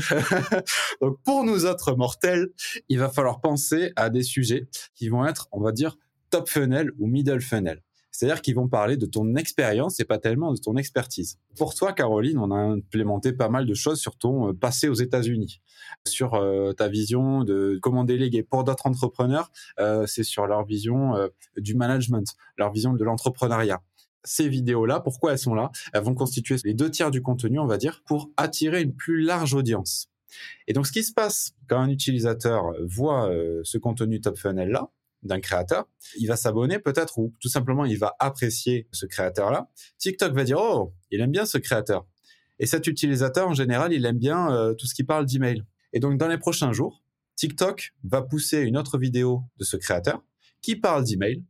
Donc 1.01 1.19
pour 1.25 1.43
nous 1.43 1.67
autres 1.67 1.97
mortels, 1.97 2.51
il 2.89 3.01
va 3.01 3.09
falloir 3.09 3.41
penser 3.41 3.91
à 3.97 4.11
des 4.11 4.23
sujets 4.23 4.69
qui 4.95 5.09
vont 5.09 5.27
être, 5.27 5.49
on 5.51 5.61
va 5.61 5.73
dire, 5.73 5.99
top 6.31 6.49
funnel 6.49 6.93
ou 7.01 7.09
middle 7.09 7.41
funnel. 7.41 7.83
C'est-à-dire 8.17 8.41
qu'ils 8.41 8.55
vont 8.55 8.67
parler 8.67 8.97
de 8.97 9.05
ton 9.05 9.35
expérience 9.35 10.01
et 10.01 10.07
pas 10.07 10.17
tellement 10.17 10.55
de 10.55 10.59
ton 10.59 10.79
expertise. 10.79 11.39
Pour 11.55 11.75
toi, 11.75 11.93
Caroline, 11.93 12.39
on 12.39 12.51
a 12.51 12.57
implémenté 12.57 13.35
pas 13.35 13.51
mal 13.51 13.67
de 13.67 13.75
choses 13.75 14.01
sur 14.01 14.17
ton 14.17 14.49
euh, 14.49 14.53
passé 14.55 14.89
aux 14.89 14.95
États-Unis, 14.95 15.61
sur 16.09 16.33
euh, 16.33 16.73
ta 16.73 16.89
vision 16.89 17.45
de 17.45 17.79
comment 17.83 18.05
déléguer. 18.05 18.43
Pour 18.43 18.65
d'autres 18.65 18.87
entrepreneurs, 18.87 19.51
euh, 19.81 20.07
c'est 20.07 20.23
sur 20.23 20.47
leur 20.47 20.65
vision 20.65 21.13
du 21.59 21.75
management, 21.75 22.27
leur 22.57 22.73
vision 22.73 22.95
de 22.95 23.05
l'entrepreneuriat 23.05 23.83
ces 24.29 24.49
vidéos-là, 24.49 24.99
pourquoi 24.99 25.31
elles 25.31 25.39
sont 25.39 25.55
là? 25.55 25.71
Elles 25.93 26.03
vont 26.03 26.15
constituer 26.15 26.57
les 26.65 26.75
deux 26.75 26.91
tiers 26.91 27.13
du 27.13 27.23
contenu, 27.23 27.61
on 27.61 27.67
va 27.67 27.77
dire, 27.77 28.03
pour 28.07 28.33
attirer 28.37 28.83
une 28.83 28.93
plus 28.93 29.23
large 29.23 29.55
audience. 29.55 30.11
Et 30.67 30.73
donc, 30.73 30.89
ce 30.89 30.91
qui 30.91 31.05
se 31.05 31.13
passe 31.13 31.53
quand 31.69 31.79
un 31.79 31.89
utilisateur 31.89 32.73
voit 32.83 33.31
ce 33.63 33.79
contenu 33.79 34.21
top 34.21 34.37
funnel 34.37 34.71
là, 34.71 34.91
d'un 35.23 35.41
créateur, 35.41 35.89
il 36.19 36.27
va 36.29 36.37
s'abonner 36.37 36.79
peut-être 36.79 37.19
ou 37.19 37.35
tout 37.41 37.49
simplement 37.49 37.85
il 37.85 37.99
va 37.99 38.15
apprécier 38.19 38.89
ce 38.93 39.07
créateur-là. 39.07 39.69
TikTok 39.99 40.33
va 40.35 40.45
dire 40.45 40.59
oh, 40.61 40.95
il 41.11 41.21
aime 41.21 41.33
bien 41.33 41.47
ce 41.47 41.59
créateur. 41.59 42.07
Et 42.59 42.67
cet 42.67 42.87
utilisateur 42.87 43.49
en 43.49 43.55
général, 43.55 43.93
il 43.93 44.05
aime 44.07 44.19
bien 44.19 44.53
euh, 44.53 44.75
tout 44.75 44.87
ce 44.87 44.95
qui 44.95 45.05
parle 45.05 45.27
d'email. 45.27 45.65
Et 45.93 46.01
donc 46.01 46.19
dans 46.19 46.29
les 46.29 46.39
prochains 46.39 46.73
jours, 46.73 47.03
TikTok 47.37 47.95
va 48.05 48.23
pousser 48.23 48.61
une 48.61 48.77
autre 48.77 48.99
vidéo 48.99 49.43
de 49.59 49.65
ce 49.65 49.77
créateur 49.77 50.23
qui 50.63 50.77
parle 50.77 51.05
d'email 51.05 51.45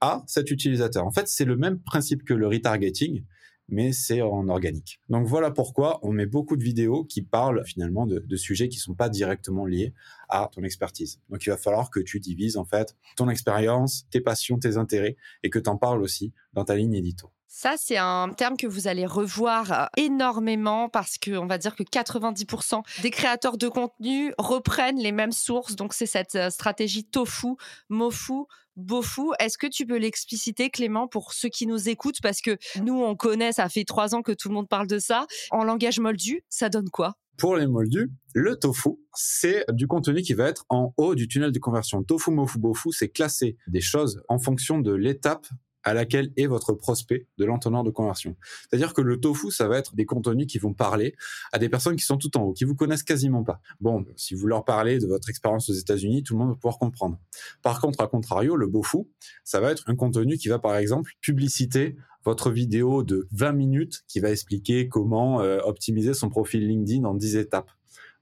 à 0.00 0.22
cet 0.26 0.50
utilisateur. 0.50 1.06
En 1.06 1.12
fait, 1.12 1.28
c'est 1.28 1.44
le 1.44 1.56
même 1.56 1.80
principe 1.80 2.24
que 2.24 2.34
le 2.34 2.48
retargeting, 2.48 3.24
mais 3.72 3.92
c'est 3.92 4.20
en 4.20 4.48
organique. 4.48 5.00
Donc 5.08 5.26
voilà 5.26 5.50
pourquoi 5.50 5.98
on 6.02 6.12
met 6.12 6.26
beaucoup 6.26 6.56
de 6.56 6.62
vidéos 6.62 7.04
qui 7.04 7.22
parlent 7.22 7.64
finalement 7.64 8.06
de, 8.06 8.36
sujets 8.36 8.68
qui 8.68 8.78
sont 8.78 8.94
pas 8.94 9.08
directement 9.08 9.64
liés 9.64 9.94
à 10.28 10.50
ton 10.52 10.62
expertise. 10.62 11.20
Donc 11.30 11.44
il 11.46 11.50
va 11.50 11.56
falloir 11.56 11.90
que 11.90 11.98
tu 11.98 12.20
divises 12.20 12.56
en 12.56 12.64
fait 12.64 12.94
ton 13.16 13.28
expérience, 13.30 14.06
tes 14.10 14.20
passions, 14.20 14.58
tes 14.58 14.76
intérêts 14.76 15.16
et 15.42 15.50
que 15.50 15.58
tu 15.58 15.70
en 15.70 15.76
parles 15.76 16.02
aussi 16.02 16.32
dans 16.52 16.64
ta 16.64 16.76
ligne 16.76 16.94
édito. 16.94 17.30
Ça, 17.54 17.74
c'est 17.76 17.98
un 17.98 18.30
terme 18.30 18.56
que 18.56 18.66
vous 18.66 18.88
allez 18.88 19.04
revoir 19.04 19.72
euh, 19.72 19.84
énormément 19.98 20.88
parce 20.88 21.18
que 21.18 21.36
on 21.36 21.46
va 21.46 21.58
dire 21.58 21.76
que 21.76 21.82
90% 21.82 22.82
des 23.02 23.10
créateurs 23.10 23.58
de 23.58 23.68
contenu 23.68 24.32
reprennent 24.38 24.98
les 24.98 25.12
mêmes 25.12 25.32
sources. 25.32 25.76
Donc, 25.76 25.92
c'est 25.92 26.06
cette 26.06 26.34
euh, 26.34 26.48
stratégie 26.48 27.04
tofu, 27.04 27.48
mofu, 27.90 28.46
Beaufou. 28.76 29.32
Est-ce 29.38 29.58
que 29.58 29.66
tu 29.66 29.86
peux 29.86 29.98
l'expliciter, 29.98 30.70
Clément, 30.70 31.08
pour 31.08 31.32
ceux 31.32 31.48
qui 31.48 31.66
nous 31.66 31.88
écoutent? 31.88 32.20
Parce 32.22 32.40
que 32.40 32.56
nous, 32.82 32.94
on 32.94 33.16
connaît, 33.16 33.52
ça 33.52 33.68
fait 33.68 33.84
trois 33.84 34.14
ans 34.14 34.22
que 34.22 34.32
tout 34.32 34.48
le 34.48 34.54
monde 34.54 34.68
parle 34.68 34.86
de 34.86 34.98
ça. 34.98 35.26
En 35.50 35.64
langage 35.64 36.00
moldu, 36.00 36.44
ça 36.48 36.68
donne 36.68 36.88
quoi? 36.88 37.14
Pour 37.38 37.56
les 37.56 37.66
moldus, 37.66 38.10
le 38.34 38.56
tofu, 38.56 38.90
c'est 39.14 39.64
du 39.72 39.86
contenu 39.86 40.22
qui 40.22 40.34
va 40.34 40.48
être 40.48 40.64
en 40.68 40.92
haut 40.96 41.14
du 41.14 41.26
tunnel 41.26 41.50
de 41.50 41.58
conversion. 41.58 42.02
Tofu, 42.02 42.30
mofu, 42.30 42.58
bofu, 42.58 42.92
c'est 42.92 43.08
classer 43.08 43.56
des 43.66 43.80
choses 43.80 44.22
en 44.28 44.38
fonction 44.38 44.78
de 44.78 44.92
l'étape 44.92 45.46
à 45.84 45.94
laquelle 45.94 46.32
est 46.36 46.46
votre 46.46 46.72
prospect 46.72 47.26
de 47.38 47.44
l'entonnoir 47.44 47.84
de 47.84 47.90
conversion. 47.90 48.36
C'est-à-dire 48.68 48.94
que 48.94 49.00
le 49.00 49.20
tofu, 49.20 49.50
ça 49.50 49.68
va 49.68 49.78
être 49.78 49.94
des 49.94 50.06
contenus 50.06 50.46
qui 50.46 50.58
vont 50.58 50.74
parler 50.74 51.14
à 51.52 51.58
des 51.58 51.68
personnes 51.68 51.96
qui 51.96 52.04
sont 52.04 52.18
tout 52.18 52.36
en 52.36 52.42
haut, 52.42 52.52
qui 52.52 52.64
vous 52.64 52.74
connaissent 52.74 53.02
quasiment 53.02 53.44
pas. 53.44 53.60
Bon, 53.80 54.04
si 54.16 54.34
vous 54.34 54.46
leur 54.46 54.64
parlez 54.64 54.98
de 54.98 55.06
votre 55.06 55.28
expérience 55.28 55.68
aux 55.68 55.74
États-Unis, 55.74 56.22
tout 56.22 56.34
le 56.34 56.40
monde 56.40 56.50
va 56.50 56.54
pouvoir 56.54 56.78
comprendre. 56.78 57.18
Par 57.62 57.80
contre, 57.80 58.00
à 58.00 58.06
contrario, 58.06 58.56
le 58.56 58.66
bofu, 58.66 58.98
ça 59.44 59.60
va 59.60 59.70
être 59.70 59.84
un 59.86 59.96
contenu 59.96 60.36
qui 60.36 60.48
va, 60.48 60.58
par 60.58 60.76
exemple, 60.76 61.12
publiciter 61.20 61.96
votre 62.24 62.50
vidéo 62.50 63.02
de 63.02 63.26
20 63.32 63.52
minutes 63.52 64.02
qui 64.06 64.20
va 64.20 64.30
expliquer 64.30 64.88
comment 64.88 65.40
euh, 65.40 65.58
optimiser 65.64 66.14
son 66.14 66.28
profil 66.28 66.66
LinkedIn 66.66 67.04
en 67.04 67.14
10 67.14 67.36
étapes. 67.36 67.70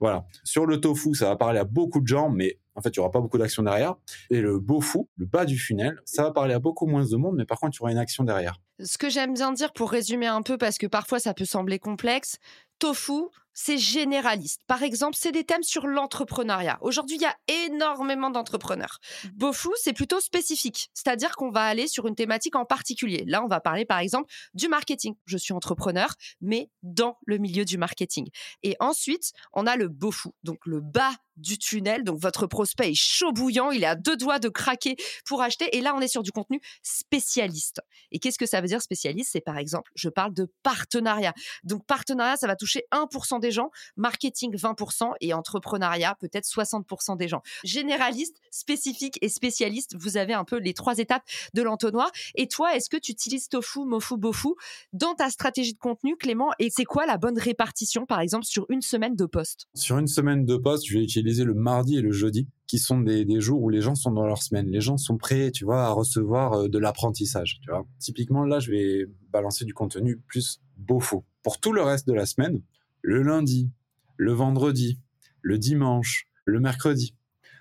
Voilà. 0.00 0.26
Sur 0.44 0.66
le 0.66 0.80
tofu, 0.80 1.14
ça 1.14 1.26
va 1.26 1.36
parler 1.36 1.58
à 1.58 1.64
beaucoup 1.64 2.00
de 2.00 2.06
gens, 2.06 2.30
mais 2.30 2.58
en 2.74 2.80
fait, 2.80 2.90
il 2.90 2.96
y 2.96 3.00
aura 3.00 3.10
pas 3.10 3.20
beaucoup 3.20 3.38
d'action 3.38 3.62
derrière. 3.62 3.96
Et 4.30 4.40
le 4.40 4.58
beau 4.58 4.80
fou, 4.80 5.08
le 5.16 5.26
bas 5.26 5.44
du 5.44 5.58
funnel, 5.58 6.00
ça 6.04 6.22
va 6.22 6.30
parler 6.30 6.54
à 6.54 6.58
beaucoup 6.58 6.86
moins 6.86 7.04
de 7.04 7.16
monde, 7.16 7.36
mais 7.36 7.44
par 7.44 7.58
contre, 7.58 7.76
il 7.76 7.80
y 7.80 7.82
aura 7.82 7.92
une 7.92 7.98
action 7.98 8.24
derrière. 8.24 8.56
Ce 8.82 8.96
que 8.96 9.10
j'aime 9.10 9.34
bien 9.34 9.52
dire 9.52 9.72
pour 9.72 9.90
résumer 9.90 10.26
un 10.26 10.42
peu, 10.42 10.56
parce 10.56 10.78
que 10.78 10.86
parfois 10.86 11.18
ça 11.18 11.34
peut 11.34 11.44
sembler 11.44 11.78
complexe, 11.78 12.38
tofu, 12.78 13.24
c'est 13.62 13.76
généraliste. 13.76 14.62
Par 14.66 14.82
exemple, 14.82 15.16
c'est 15.18 15.32
des 15.32 15.44
thèmes 15.44 15.62
sur 15.62 15.86
l'entrepreneuriat. 15.86 16.78
Aujourd'hui, 16.80 17.16
il 17.16 17.22
y 17.22 17.26
a 17.26 17.36
énormément 17.66 18.30
d'entrepreneurs. 18.30 19.00
Bofu, 19.34 19.68
c'est 19.76 19.92
plutôt 19.92 20.18
spécifique, 20.18 20.88
c'est-à-dire 20.94 21.36
qu'on 21.36 21.50
va 21.50 21.64
aller 21.64 21.86
sur 21.86 22.06
une 22.06 22.14
thématique 22.14 22.56
en 22.56 22.64
particulier. 22.64 23.24
Là, 23.26 23.44
on 23.44 23.48
va 23.48 23.60
parler 23.60 23.84
par 23.84 23.98
exemple 23.98 24.32
du 24.54 24.68
marketing. 24.68 25.14
Je 25.26 25.36
suis 25.36 25.52
entrepreneur, 25.52 26.08
mais 26.40 26.70
dans 26.82 27.18
le 27.26 27.36
milieu 27.36 27.66
du 27.66 27.76
marketing. 27.76 28.30
Et 28.62 28.76
ensuite, 28.80 29.32
on 29.52 29.66
a 29.66 29.76
le 29.76 29.88
Bofu, 29.88 30.30
donc 30.42 30.64
le 30.64 30.80
bas 30.80 31.12
du 31.40 31.58
tunnel. 31.58 32.04
Donc 32.04 32.18
votre 32.18 32.46
prospect 32.46 32.90
est 32.90 32.94
chaud 32.94 33.32
bouillant, 33.32 33.70
il 33.70 33.82
est 33.82 33.86
à 33.86 33.94
deux 33.94 34.16
doigts 34.16 34.38
de 34.38 34.48
craquer 34.48 34.96
pour 35.26 35.42
acheter. 35.42 35.76
Et 35.76 35.80
là, 35.80 35.94
on 35.94 36.00
est 36.00 36.08
sur 36.08 36.22
du 36.22 36.32
contenu 36.32 36.60
spécialiste. 36.82 37.80
Et 38.12 38.18
qu'est-ce 38.18 38.38
que 38.38 38.46
ça 38.46 38.60
veut 38.60 38.68
dire 38.68 38.82
spécialiste? 38.82 39.30
C'est 39.32 39.40
par 39.40 39.58
exemple, 39.58 39.90
je 39.94 40.08
parle 40.08 40.34
de 40.34 40.52
partenariat. 40.62 41.34
Donc 41.64 41.84
partenariat, 41.86 42.36
ça 42.36 42.46
va 42.46 42.56
toucher 42.56 42.84
1% 42.92 43.40
des 43.40 43.49
gens, 43.50 43.70
marketing 43.96 44.54
20% 44.54 45.12
et 45.20 45.34
entrepreneuriat 45.34 46.16
peut-être 46.20 46.46
60% 46.46 47.16
des 47.16 47.28
gens. 47.28 47.42
Généraliste, 47.64 48.36
spécifique 48.50 49.18
et 49.22 49.28
spécialiste, 49.28 49.96
vous 49.98 50.16
avez 50.16 50.34
un 50.34 50.44
peu 50.44 50.58
les 50.58 50.74
trois 50.74 50.98
étapes 50.98 51.24
de 51.54 51.62
l'entonnoir. 51.62 52.10
Et 52.34 52.48
toi, 52.48 52.74
est-ce 52.76 52.88
que 52.88 52.96
tu 52.96 53.12
utilises 53.12 53.48
Tofu, 53.48 53.80
Mofu, 53.84 54.16
Bofu 54.16 54.50
dans 54.92 55.14
ta 55.14 55.30
stratégie 55.30 55.74
de 55.74 55.78
contenu, 55.78 56.16
Clément? 56.16 56.50
Et 56.58 56.70
c'est 56.70 56.84
quoi 56.84 57.06
la 57.06 57.18
bonne 57.18 57.38
répartition, 57.38 58.06
par 58.06 58.20
exemple, 58.20 58.44
sur 58.44 58.66
une 58.68 58.82
semaine 58.82 59.16
de 59.16 59.26
poste? 59.26 59.66
Sur 59.74 59.98
une 59.98 60.06
semaine 60.06 60.44
de 60.44 60.56
poste, 60.56 60.86
je 60.86 60.94
vais 60.94 61.04
utiliser 61.04 61.44
le 61.44 61.54
mardi 61.54 61.96
et 61.96 62.02
le 62.02 62.12
jeudi 62.12 62.48
qui 62.70 62.78
sont 62.78 63.00
des, 63.00 63.40
jours 63.40 63.60
où 63.60 63.68
les 63.68 63.80
gens 63.80 63.96
sont 63.96 64.12
dans 64.12 64.26
leur 64.26 64.44
semaine. 64.44 64.68
Les 64.68 64.80
gens 64.80 64.96
sont 64.96 65.16
prêts, 65.16 65.50
tu 65.50 65.64
vois, 65.64 65.86
à 65.86 65.90
recevoir 65.90 66.52
euh, 66.52 66.68
de 66.68 66.78
l'apprentissage, 66.78 67.58
tu 67.62 67.70
vois. 67.70 67.84
Typiquement, 67.98 68.44
là, 68.44 68.60
je 68.60 68.70
vais 68.70 69.06
balancer 69.30 69.64
du 69.64 69.74
contenu 69.74 70.18
plus 70.28 70.60
beau-faux. 70.76 71.24
Pour 71.42 71.58
tout 71.58 71.72
le 71.72 71.82
reste 71.82 72.06
de 72.06 72.12
la 72.12 72.26
semaine, 72.26 72.62
le 73.02 73.22
lundi, 73.22 73.70
le 74.16 74.32
vendredi, 74.32 74.98
le 75.42 75.58
dimanche, 75.58 76.26
le 76.44 76.60
mercredi. 76.60 77.14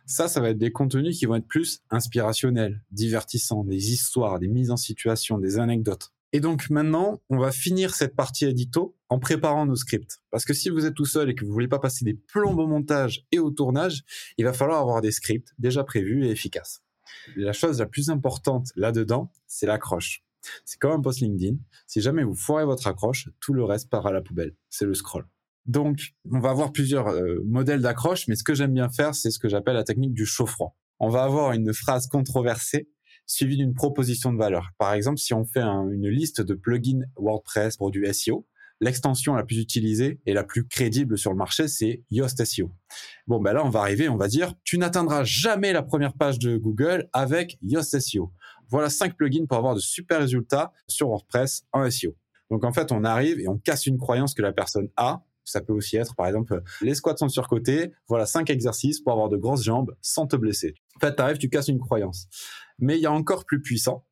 Ça, 0.06 0.28
ça 0.28 0.42
va 0.42 0.50
être 0.50 0.58
des 0.58 0.72
contenus 0.72 1.18
qui 1.18 1.26
vont 1.26 1.36
être 1.36 1.48
plus 1.48 1.82
inspirationnels, 1.92 2.82
divertissants, 2.92 3.64
des 3.64 3.92
histoires, 3.92 4.40
des 4.40 4.48
mises 4.48 4.72
en 4.72 4.78
situation, 4.78 5.38
des 5.38 5.60
anecdotes. 5.60 6.12
Et 6.32 6.40
donc 6.40 6.70
maintenant, 6.70 7.22
on 7.30 7.38
va 7.38 7.52
finir 7.52 7.96
cette 7.96 8.16
partie 8.16 8.46
édito 8.46 8.96
en 9.10 9.20
préparant 9.20 9.66
nos 9.66 9.76
scripts. 9.76 10.22
Parce 10.30 10.46
que 10.46 10.54
si 10.54 10.70
vous 10.70 10.86
êtes 10.86 10.94
tout 10.94 11.06
seul 11.06 11.30
et 11.30 11.36
que 11.36 11.44
vous 11.44 11.52
voulez 11.52 11.68
pas 11.68 11.80
passer 11.80 12.06
des 12.06 12.14
plombes 12.14 12.60
au 12.60 12.68
montage 12.68 13.26
et 13.32 13.40
au 13.40 13.50
tournage, 13.50 14.04
il 14.38 14.46
va 14.46 14.54
falloir 14.54 14.80
avoir 14.80 15.02
des 15.02 15.12
scripts 15.12 15.54
déjà 15.58 15.84
prévus 15.84 16.26
et 16.26 16.30
efficaces. 16.30 16.84
La 17.36 17.54
chose 17.54 17.80
la 17.80 17.88
plus 17.88 18.10
importante 18.10 18.72
là-dedans, 18.76 19.32
c'est 19.48 19.66
l'accroche. 19.66 20.24
C'est 20.66 20.80
comme 20.80 20.92
un 20.92 21.02
post 21.02 21.22
LinkedIn. 21.22 21.58
Si 21.88 22.02
jamais 22.02 22.24
vous 22.24 22.36
foirez 22.36 22.66
votre 22.66 22.88
accroche, 22.88 23.30
tout 23.40 23.54
le 23.54 23.64
reste 23.64 23.90
part 23.90 24.06
à 24.08 24.12
la 24.12 24.22
poubelle. 24.22 24.56
C'est 24.70 24.86
le 24.86 24.94
scroll. 24.94 25.28
Donc, 25.66 26.16
on 26.32 26.40
va 26.40 26.50
avoir 26.50 26.72
plusieurs 26.72 27.10
euh, 27.10 27.42
modèles 27.46 27.82
d'accroche, 27.82 28.28
mais 28.28 28.36
ce 28.36 28.44
que 28.44 28.56
j'aime 28.56 28.74
bien 28.74 28.90
faire, 28.90 29.14
c'est 29.14 29.30
ce 29.30 29.40
que 29.40 29.50
j'appelle 29.50 29.76
la 29.76 29.84
technique 29.84 30.14
du 30.14 30.26
chaud-froid. 30.26 30.76
On 31.00 31.10
va 31.10 31.24
avoir 31.24 31.54
une 31.54 31.74
phrase 31.74 32.08
controversée 32.08 32.90
suivie 33.28 33.58
d'une 33.58 33.74
proposition 33.74 34.34
de 34.34 34.38
valeur. 34.38 34.72
Par 34.78 34.94
exemple, 34.94 35.20
si 35.20 35.34
on 35.34 35.46
fait 35.46 35.62
une 35.62 36.10
liste 36.10 36.42
de 36.42 36.56
plugins 36.56 37.06
WordPress 37.18 37.78
pour 37.78 37.92
du 37.92 38.06
SEO, 38.12 38.48
l'extension 38.82 39.36
la 39.36 39.44
plus 39.44 39.60
utilisée 39.60 40.20
et 40.26 40.34
la 40.34 40.44
plus 40.44 40.68
crédible 40.68 41.18
sur 41.18 41.32
le 41.32 41.38
marché, 41.38 41.68
c'est 41.68 42.04
Yoast 42.12 42.44
SEO. 42.44 42.72
Bon, 43.28 43.40
ben 43.40 43.54
là, 43.54 43.64
on 43.66 43.70
va 43.70 43.82
arriver, 43.82 44.10
on 44.10 44.18
va 44.18 44.28
dire, 44.28 44.54
tu 44.64 44.78
n'atteindras 44.78 45.24
jamais 45.24 45.74
la 45.74 45.84
première 45.84 46.14
page 46.14 46.40
de 46.40 46.58
Google 46.58 47.10
avec 47.14 47.58
Yoast 47.62 48.00
SEO. 48.00 48.32
Voilà 48.70 48.90
cinq 48.90 49.16
plugins 49.16 49.46
pour 49.48 49.58
avoir 49.58 49.76
de 49.76 49.80
super 49.80 50.20
résultats 50.20 50.72
sur 50.88 51.08
WordPress 51.08 51.66
en 51.74 51.90
SEO. 51.90 52.16
Donc 52.50 52.64
en 52.64 52.74
fait, 52.74 52.92
on 52.92 53.04
arrive 53.04 53.40
et 53.40 53.48
on 53.48 53.58
casse 53.58 53.86
une 53.86 53.98
croyance 53.98 54.34
que 54.34 54.42
la 54.42 54.52
personne 54.52 54.90
a. 54.98 55.24
Ça 55.44 55.62
peut 55.62 55.74
aussi 55.74 55.98
être, 55.98 56.16
par 56.16 56.28
exemple, 56.28 56.62
les 56.82 56.94
squats 56.94 57.18
sont 57.18 57.30
surcotés. 57.30 57.92
Voilà 58.08 58.26
cinq 58.26 58.50
exercices 58.50 59.00
pour 59.02 59.14
avoir 59.14 59.30
de 59.30 59.38
grosses 59.38 59.64
jambes 59.64 59.96
sans 60.02 60.28
te 60.28 60.36
blesser. 60.36 60.76
En 60.96 61.00
fait, 61.00 61.16
tu 61.16 61.22
arrives, 61.22 61.38
tu 61.38 61.50
casses 61.50 61.70
une 61.70 61.80
croyance. 61.80 62.28
Mais 62.78 62.98
il 62.98 63.02
y 63.02 63.08
a 63.08 63.12
encore 63.12 63.46
plus 63.46 63.62
puissant. 63.62 64.06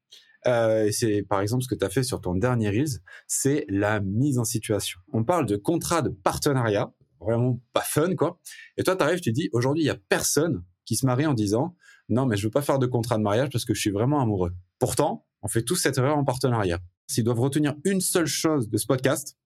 Euh, 0.46 0.90
c'est 0.92 1.24
par 1.24 1.42
exemple 1.42 1.64
ce 1.64 1.68
que 1.68 1.76
tu 1.76 1.84
as 1.84 1.90
fait 1.90 2.04
sur 2.04 2.22
ton 2.22 2.36
dernier 2.36 2.70
Reels, 2.70 3.02
c'est 3.28 3.66
la 3.70 4.00
mise 4.00 4.40
en 4.40 4.46
situation. 4.46 5.00
On 5.12 5.24
parle 5.24 5.46
de 5.46 5.58
contrat 5.58 6.02
de 6.02 6.10
partenariat, 6.10 6.94
vraiment 7.20 7.60
pas 7.74 7.82
fun 7.82 8.16
quoi. 8.16 8.40
Et 8.78 8.84
toi, 8.84 8.96
tu 8.96 9.04
arrives, 9.04 9.20
tu 9.20 9.32
dis, 9.32 9.50
aujourd'hui, 9.52 9.84
il 9.84 9.88
y 9.88 9.92
a 9.92 9.98
personne 10.10 10.64
qui 10.86 10.96
se 10.96 11.06
marie 11.06 11.26
en 11.26 11.34
disant, 11.34 11.76
non, 12.10 12.26
mais 12.26 12.38
je 12.38 12.48
veux 12.48 12.52
pas 12.52 12.62
faire 12.62 12.80
de 12.80 12.86
contrat 12.86 13.18
de 13.18 13.24
mariage 13.24 13.50
parce 13.52 13.66
que 13.66 13.74
je 13.74 13.82
suis 13.82 13.90
vraiment 13.90 14.22
amoureux. 14.22 14.54
Pourtant, 14.80 15.26
on 15.42 15.48
fait 15.48 15.64
tous 15.64 15.76
cette 15.76 15.98
erreur 15.98 16.18
en 16.18 16.24
partenariat. 16.24 16.80
S'ils 17.08 17.24
doivent 17.24 17.40
retenir 17.40 17.76
une 17.84 18.02
seule 18.02 18.26
chose 18.26 18.70
de 18.70 18.78
ce 18.78 18.86
podcast, 18.86 19.38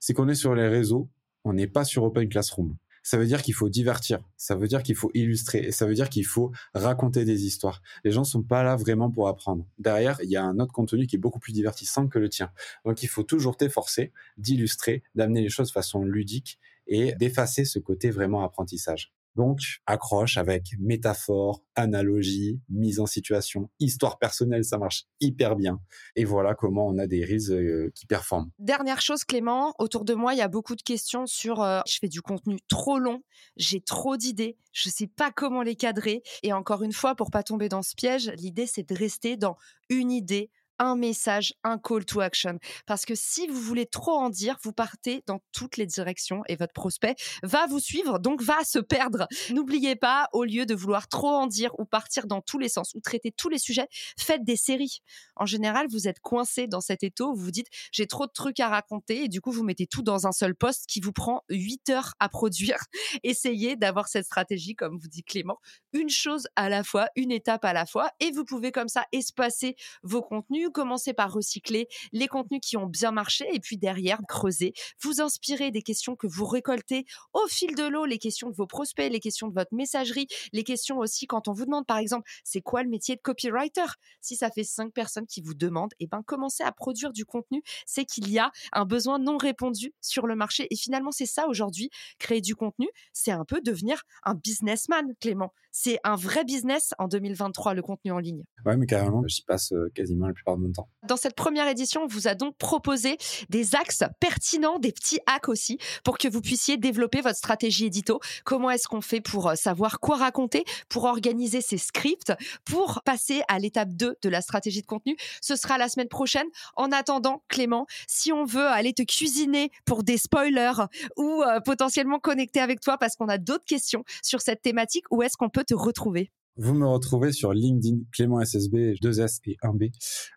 c'est 0.00 0.12
qu'on 0.12 0.28
est 0.28 0.34
sur 0.34 0.54
les 0.54 0.68
réseaux, 0.68 1.08
on 1.44 1.54
n'est 1.54 1.66
pas 1.66 1.84
sur 1.84 2.04
Open 2.04 2.28
Classroom. 2.28 2.76
Ça 3.02 3.18
veut 3.18 3.26
dire 3.26 3.42
qu'il 3.42 3.52
faut 3.52 3.68
divertir, 3.68 4.20
ça 4.38 4.54
veut 4.54 4.66
dire 4.66 4.82
qu'il 4.82 4.94
faut 4.94 5.10
illustrer, 5.12 5.58
et 5.58 5.72
ça 5.72 5.84
veut 5.84 5.92
dire 5.92 6.08
qu'il 6.08 6.24
faut 6.24 6.52
raconter 6.72 7.26
des 7.26 7.44
histoires. 7.44 7.82
Les 8.02 8.10
gens 8.10 8.24
sont 8.24 8.42
pas 8.42 8.62
là 8.62 8.76
vraiment 8.76 9.10
pour 9.10 9.28
apprendre. 9.28 9.66
Derrière, 9.78 10.18
il 10.22 10.30
y 10.30 10.36
a 10.36 10.44
un 10.44 10.58
autre 10.58 10.72
contenu 10.72 11.06
qui 11.06 11.16
est 11.16 11.18
beaucoup 11.18 11.38
plus 11.38 11.52
divertissant 11.52 12.08
que 12.08 12.18
le 12.18 12.30
tien. 12.30 12.50
Donc 12.86 13.02
il 13.02 13.08
faut 13.08 13.22
toujours 13.22 13.58
t'efforcer 13.58 14.12
d'illustrer, 14.38 15.02
d'amener 15.14 15.42
les 15.42 15.50
choses 15.50 15.68
de 15.68 15.72
façon 15.72 16.02
ludique 16.02 16.58
et 16.86 17.12
d'effacer 17.14 17.66
ce 17.66 17.78
côté 17.78 18.10
vraiment 18.10 18.42
apprentissage. 18.42 19.12
Donc, 19.36 19.58
accroche 19.86 20.36
avec 20.36 20.74
métaphore, 20.78 21.62
analogie, 21.74 22.60
mise 22.68 23.00
en 23.00 23.06
situation, 23.06 23.70
histoire 23.80 24.18
personnelle, 24.18 24.64
ça 24.64 24.78
marche 24.78 25.04
hyper 25.20 25.56
bien. 25.56 25.80
Et 26.16 26.24
voilà 26.24 26.54
comment 26.54 26.86
on 26.86 26.98
a 26.98 27.06
des 27.06 27.24
reels 27.24 27.50
euh, 27.50 27.90
qui 27.94 28.06
performent. 28.06 28.50
Dernière 28.58 29.00
chose, 29.00 29.24
Clément, 29.24 29.74
autour 29.78 30.04
de 30.04 30.14
moi, 30.14 30.34
il 30.34 30.38
y 30.38 30.42
a 30.42 30.48
beaucoup 30.48 30.76
de 30.76 30.82
questions 30.82 31.26
sur 31.26 31.62
euh, 31.62 31.80
je 31.86 31.98
fais 32.00 32.08
du 32.08 32.22
contenu 32.22 32.58
trop 32.68 32.98
long, 32.98 33.22
j'ai 33.56 33.80
trop 33.80 34.16
d'idées, 34.16 34.56
je 34.72 34.88
sais 34.88 35.08
pas 35.08 35.30
comment 35.30 35.62
les 35.62 35.76
cadrer. 35.76 36.22
Et 36.42 36.52
encore 36.52 36.82
une 36.82 36.92
fois, 36.92 37.14
pour 37.14 37.30
pas 37.30 37.42
tomber 37.42 37.68
dans 37.68 37.82
ce 37.82 37.94
piège, 37.96 38.30
l'idée 38.36 38.66
c'est 38.66 38.88
de 38.88 38.94
rester 38.94 39.36
dans 39.36 39.56
une 39.88 40.12
idée 40.12 40.50
un 40.78 40.96
message, 40.96 41.54
un 41.62 41.78
call 41.78 42.04
to 42.04 42.20
action. 42.20 42.58
Parce 42.86 43.04
que 43.04 43.14
si 43.14 43.46
vous 43.46 43.60
voulez 43.60 43.86
trop 43.86 44.16
en 44.16 44.30
dire, 44.30 44.56
vous 44.62 44.72
partez 44.72 45.22
dans 45.26 45.40
toutes 45.52 45.76
les 45.76 45.86
directions 45.86 46.42
et 46.48 46.56
votre 46.56 46.72
prospect 46.72 47.14
va 47.42 47.66
vous 47.66 47.80
suivre, 47.80 48.18
donc 48.18 48.42
va 48.42 48.64
se 48.64 48.78
perdre. 48.78 49.26
N'oubliez 49.50 49.96
pas, 49.96 50.28
au 50.32 50.44
lieu 50.44 50.66
de 50.66 50.74
vouloir 50.74 51.08
trop 51.08 51.30
en 51.30 51.46
dire 51.46 51.72
ou 51.78 51.84
partir 51.84 52.26
dans 52.26 52.40
tous 52.40 52.58
les 52.58 52.68
sens 52.68 52.92
ou 52.94 53.00
traiter 53.00 53.32
tous 53.32 53.48
les 53.48 53.58
sujets, 53.58 53.88
faites 54.18 54.44
des 54.44 54.56
séries. 54.56 55.00
En 55.36 55.46
général, 55.46 55.86
vous 55.90 56.08
êtes 56.08 56.20
coincé 56.20 56.66
dans 56.66 56.80
cet 56.80 57.02
étau 57.02 57.24
vous 57.32 57.44
vous 57.44 57.50
dites 57.50 57.68
j'ai 57.92 58.06
trop 58.06 58.26
de 58.26 58.32
trucs 58.32 58.60
à 58.60 58.68
raconter 58.68 59.24
et 59.24 59.28
du 59.28 59.40
coup, 59.40 59.52
vous 59.52 59.64
mettez 59.64 59.86
tout 59.86 60.02
dans 60.02 60.26
un 60.26 60.32
seul 60.32 60.54
poste 60.54 60.86
qui 60.86 61.00
vous 61.00 61.12
prend 61.12 61.42
8 61.50 61.90
heures 61.90 62.14
à 62.18 62.28
produire. 62.28 62.78
Essayez 63.22 63.76
d'avoir 63.76 64.08
cette 64.08 64.26
stratégie, 64.26 64.74
comme 64.74 64.98
vous 64.98 65.08
dit 65.08 65.22
Clément, 65.22 65.58
une 65.92 66.08
chose 66.10 66.48
à 66.56 66.68
la 66.68 66.84
fois, 66.84 67.06
une 67.16 67.30
étape 67.30 67.64
à 67.64 67.72
la 67.72 67.86
fois 67.86 68.10
et 68.20 68.30
vous 68.32 68.44
pouvez 68.44 68.72
comme 68.72 68.88
ça 68.88 69.06
espacer 69.12 69.76
vos 70.02 70.22
contenus 70.22 70.63
commencez 70.70 71.12
par 71.12 71.32
recycler 71.32 71.88
les 72.12 72.28
contenus 72.28 72.60
qui 72.62 72.76
ont 72.76 72.86
bien 72.86 73.10
marché 73.10 73.46
et 73.52 73.60
puis 73.60 73.76
derrière, 73.76 74.20
creuser, 74.28 74.72
vous 75.02 75.20
inspirer 75.20 75.70
des 75.70 75.82
questions 75.82 76.16
que 76.16 76.26
vous 76.26 76.44
récoltez 76.44 77.04
au 77.32 77.46
fil 77.48 77.74
de 77.74 77.84
l'eau, 77.84 78.04
les 78.04 78.18
questions 78.18 78.50
de 78.50 78.54
vos 78.54 78.66
prospects, 78.66 79.10
les 79.10 79.20
questions 79.20 79.48
de 79.48 79.54
votre 79.54 79.74
messagerie, 79.74 80.26
les 80.52 80.64
questions 80.64 80.98
aussi 80.98 81.26
quand 81.26 81.48
on 81.48 81.52
vous 81.52 81.64
demande 81.64 81.86
par 81.86 81.98
exemple, 81.98 82.28
c'est 82.44 82.60
quoi 82.60 82.82
le 82.82 82.88
métier 82.88 83.16
de 83.16 83.20
copywriter? 83.20 83.86
Si 84.20 84.36
ça 84.36 84.50
fait 84.50 84.64
cinq 84.64 84.92
personnes 84.92 85.26
qui 85.26 85.40
vous 85.40 85.54
demandent, 85.54 85.92
et 86.00 86.04
eh 86.04 86.06
ben 86.06 86.22
commencez 86.22 86.62
à 86.62 86.72
produire 86.72 87.12
du 87.12 87.24
contenu, 87.24 87.62
c'est 87.86 88.04
qu'il 88.04 88.30
y 88.30 88.38
a 88.38 88.50
un 88.72 88.84
besoin 88.84 89.18
non 89.18 89.36
répondu 89.36 89.94
sur 90.00 90.26
le 90.26 90.36
marché. 90.36 90.66
Et 90.70 90.76
finalement 90.76 91.12
c'est 91.12 91.26
ça 91.26 91.46
aujourd'hui, 91.48 91.90
créer 92.18 92.40
du 92.40 92.54
contenu, 92.54 92.88
c'est 93.12 93.32
un 93.32 93.44
peu 93.44 93.60
devenir 93.60 94.02
un 94.24 94.34
businessman, 94.34 95.14
Clément. 95.20 95.52
C'est 95.76 95.98
un 96.04 96.14
vrai 96.14 96.44
business 96.44 96.94
en 97.00 97.08
2023 97.08 97.74
le 97.74 97.82
contenu 97.82 98.12
en 98.12 98.20
ligne. 98.20 98.44
Ouais, 98.64 98.76
mais 98.76 98.86
carrément, 98.86 99.24
j'y 99.26 99.42
passe 99.42 99.72
euh, 99.72 99.90
quasiment 99.92 100.28
la 100.28 100.32
plupart 100.32 100.56
temps. 100.72 100.88
Dans 101.02 101.16
cette 101.16 101.34
première 101.34 101.66
édition, 101.66 102.04
on 102.04 102.06
vous 102.06 102.28
a 102.28 102.36
donc 102.36 102.56
proposé 102.58 103.18
des 103.50 103.74
axes 103.74 104.04
pertinents, 104.20 104.78
des 104.78 104.92
petits 104.92 105.18
hacks 105.26 105.48
aussi, 105.48 105.78
pour 106.04 106.16
que 106.16 106.28
vous 106.28 106.40
puissiez 106.40 106.76
développer 106.76 107.22
votre 107.22 107.36
stratégie 107.36 107.86
édito. 107.86 108.20
Comment 108.44 108.70
est-ce 108.70 108.86
qu'on 108.86 109.00
fait 109.00 109.20
pour 109.20 109.48
euh, 109.48 109.56
savoir 109.56 109.98
quoi 109.98 110.16
raconter, 110.16 110.64
pour 110.88 111.06
organiser 111.06 111.60
ses 111.60 111.78
scripts, 111.78 112.32
pour 112.64 113.02
passer 113.04 113.42
à 113.48 113.58
l'étape 113.58 113.94
2 113.94 114.18
de 114.22 114.28
la 114.28 114.42
stratégie 114.42 114.80
de 114.80 114.86
contenu 114.86 115.16
Ce 115.42 115.56
sera 115.56 115.76
la 115.76 115.88
semaine 115.88 116.08
prochaine. 116.08 116.46
En 116.76 116.92
attendant, 116.92 117.42
Clément, 117.48 117.88
si 118.06 118.32
on 118.32 118.44
veut 118.44 118.68
aller 118.68 118.92
te 118.92 119.02
cuisiner 119.02 119.72
pour 119.86 120.04
des 120.04 120.18
spoilers 120.18 120.84
ou 121.16 121.42
euh, 121.42 121.58
potentiellement 121.58 122.20
connecter 122.20 122.60
avec 122.60 122.78
toi 122.78 122.96
parce 122.96 123.16
qu'on 123.16 123.28
a 123.28 123.38
d'autres 123.38 123.64
questions 123.64 124.04
sur 124.22 124.40
cette 124.40 124.62
thématique, 124.62 125.04
où 125.10 125.20
est-ce 125.24 125.36
qu'on 125.36 125.48
peut 125.48 125.63
retrouver 125.72 126.30
vous 126.56 126.74
me 126.74 126.86
retrouvez 126.86 127.32
sur 127.32 127.52
LinkedIn 127.52 128.02
Clément 128.12 128.40
SSB 128.40 128.94
2S 129.02 129.40
et 129.46 129.56
1B. 129.64 129.90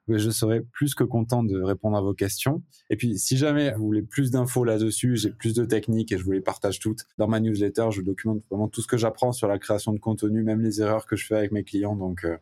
Je 0.07 0.29
serai 0.31 0.61
plus 0.61 0.95
que 0.95 1.03
content 1.03 1.43
de 1.43 1.61
répondre 1.61 1.95
à 1.95 2.01
vos 2.01 2.15
questions. 2.15 2.63
Et 2.89 2.95
puis, 2.95 3.19
si 3.19 3.37
jamais 3.37 3.71
vous 3.73 3.85
voulez 3.85 4.01
plus 4.01 4.31
d'infos 4.31 4.63
là-dessus, 4.63 5.15
j'ai 5.15 5.29
plus 5.29 5.53
de 5.53 5.63
techniques 5.63 6.11
et 6.11 6.17
je 6.17 6.23
vous 6.23 6.31
les 6.31 6.41
partage 6.41 6.79
toutes 6.79 7.05
dans 7.19 7.27
ma 7.27 7.39
newsletter. 7.39 7.89
Je 7.91 8.01
documente 8.01 8.41
vraiment 8.49 8.67
tout 8.67 8.81
ce 8.81 8.87
que 8.87 8.97
j'apprends 8.97 9.31
sur 9.31 9.47
la 9.47 9.59
création 9.59 9.93
de 9.93 9.99
contenu, 9.99 10.41
même 10.41 10.61
les 10.61 10.81
erreurs 10.81 11.05
que 11.05 11.15
je 11.15 11.27
fais 11.27 11.35
avec 11.35 11.51
mes 11.51 11.63
clients. 11.63 11.95
Donc, 11.95 12.25
euh, 12.25 12.37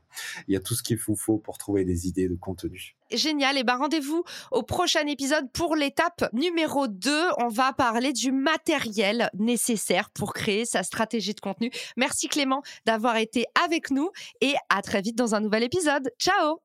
il 0.48 0.54
y 0.54 0.58
a 0.58 0.62
tout 0.62 0.74
ce 0.74 0.82
qu'il 0.82 0.98
vous 0.98 1.18
faut 1.18 1.38
pour 1.38 1.58
trouver 1.58 1.84
des 1.84 2.08
idées 2.08 2.30
de 2.30 2.36
contenu. 2.36 2.96
Génial. 3.12 3.58
Et 3.58 3.64
ben 3.64 3.78
rendez-vous 3.78 4.24
au 4.52 4.64
prochain 4.64 5.06
épisode 5.08 5.52
pour 5.52 5.76
l'étape 5.76 6.30
numéro 6.34 6.88
2. 6.88 7.12
On 7.38 7.48
va 7.48 7.74
parler 7.74 8.14
du 8.14 8.32
matériel 8.32 9.30
nécessaire 9.38 10.10
pour 10.10 10.34
créer 10.34 10.66
sa 10.66 10.84
stratégie 10.84 11.34
de 11.34 11.40
contenu. 11.40 11.72
Merci 11.98 12.28
Clément 12.28 12.62
d'avoir 12.86 13.18
été 13.18 13.46
avec 13.64 13.92
nous 13.92 14.10
et 14.42 14.54
à 14.70 14.82
très 14.82 15.02
vite 15.02 15.18
dans 15.18 15.36
un 15.36 15.40
nouvel 15.40 15.64
épisode. 15.64 16.12
Ciao 16.20 16.60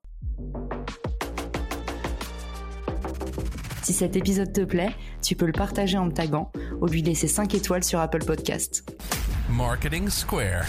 Si 3.83 3.93
cet 3.93 4.15
épisode 4.15 4.53
te 4.53 4.61
plaît, 4.61 4.95
tu 5.23 5.35
peux 5.37 5.47
le 5.47 5.53
partager 5.53 5.99
en 5.99 6.07
me 6.07 6.13
taguant 6.13 6.53
ou 6.81 6.87
lui 6.87 7.03
laisser 7.03 7.29
5 7.29 7.55
étoiles 7.55 7.85
sur 7.85 7.99
Apple 7.99 8.25
Podcast. 8.25 8.85
Marketing 9.49 10.09
Square. 10.09 10.67